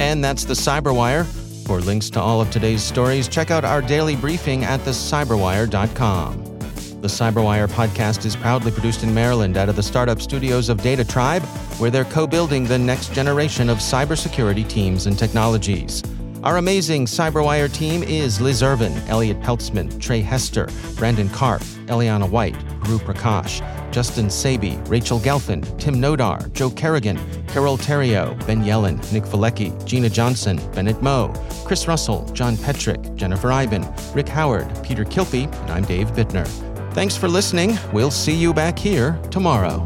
And 0.00 0.24
that's 0.24 0.44
the 0.44 0.54
Cyberwire. 0.54 1.26
For 1.66 1.80
links 1.80 2.10
to 2.10 2.20
all 2.20 2.40
of 2.40 2.50
today's 2.50 2.82
stories, 2.82 3.26
check 3.26 3.50
out 3.50 3.64
our 3.64 3.82
daily 3.82 4.14
briefing 4.14 4.64
at 4.64 4.80
thecyberwire.com. 4.80 6.45
The 7.06 7.12
Cyberwire 7.12 7.68
podcast 7.68 8.24
is 8.24 8.34
proudly 8.34 8.72
produced 8.72 9.04
in 9.04 9.14
Maryland 9.14 9.56
out 9.56 9.68
of 9.68 9.76
the 9.76 9.82
startup 9.84 10.20
studios 10.20 10.68
of 10.68 10.82
Data 10.82 11.04
Tribe, 11.04 11.44
where 11.78 11.88
they're 11.88 12.04
co 12.04 12.26
building 12.26 12.64
the 12.64 12.76
next 12.76 13.12
generation 13.12 13.70
of 13.70 13.78
cybersecurity 13.78 14.68
teams 14.68 15.06
and 15.06 15.16
technologies. 15.16 16.02
Our 16.42 16.56
amazing 16.56 17.06
Cyberwire 17.06 17.72
team 17.72 18.02
is 18.02 18.40
Liz 18.40 18.60
Irvin, 18.60 18.92
Elliott 19.06 19.40
Peltzman, 19.40 20.00
Trey 20.00 20.20
Hester, 20.20 20.68
Brandon 20.96 21.28
Karpf, 21.28 21.76
Eliana 21.86 22.28
White, 22.28 22.56
Puru 22.80 22.98
Prakash, 22.98 23.62
Justin 23.92 24.26
Sabie, 24.26 24.76
Rachel 24.88 25.20
Gelfand, 25.20 25.78
Tim 25.78 25.94
Nodar, 26.02 26.52
Joe 26.54 26.70
Carrigan, 26.70 27.20
Carole 27.46 27.78
Theriault, 27.78 28.44
Ben 28.48 28.64
Yelin, 28.64 28.96
Nick 29.12 29.22
Veliky, 29.22 29.72
Gina 29.84 30.08
Johnson, 30.08 30.56
Bennett 30.72 31.00
Moe, 31.00 31.32
Chris 31.64 31.86
Russell, 31.86 32.28
John 32.32 32.56
Petrik, 32.56 33.14
Jennifer 33.14 33.52
Eiben, 33.52 33.86
Rick 34.12 34.26
Howard, 34.26 34.66
Peter 34.82 35.04
Kilpe, 35.04 35.44
and 35.44 35.70
I'm 35.70 35.84
Dave 35.84 36.08
Bittner. 36.08 36.75
Thanks 36.96 37.14
for 37.14 37.28
listening. 37.28 37.78
We'll 37.92 38.10
see 38.10 38.34
you 38.34 38.54
back 38.54 38.78
here 38.78 39.20
tomorrow. 39.30 39.82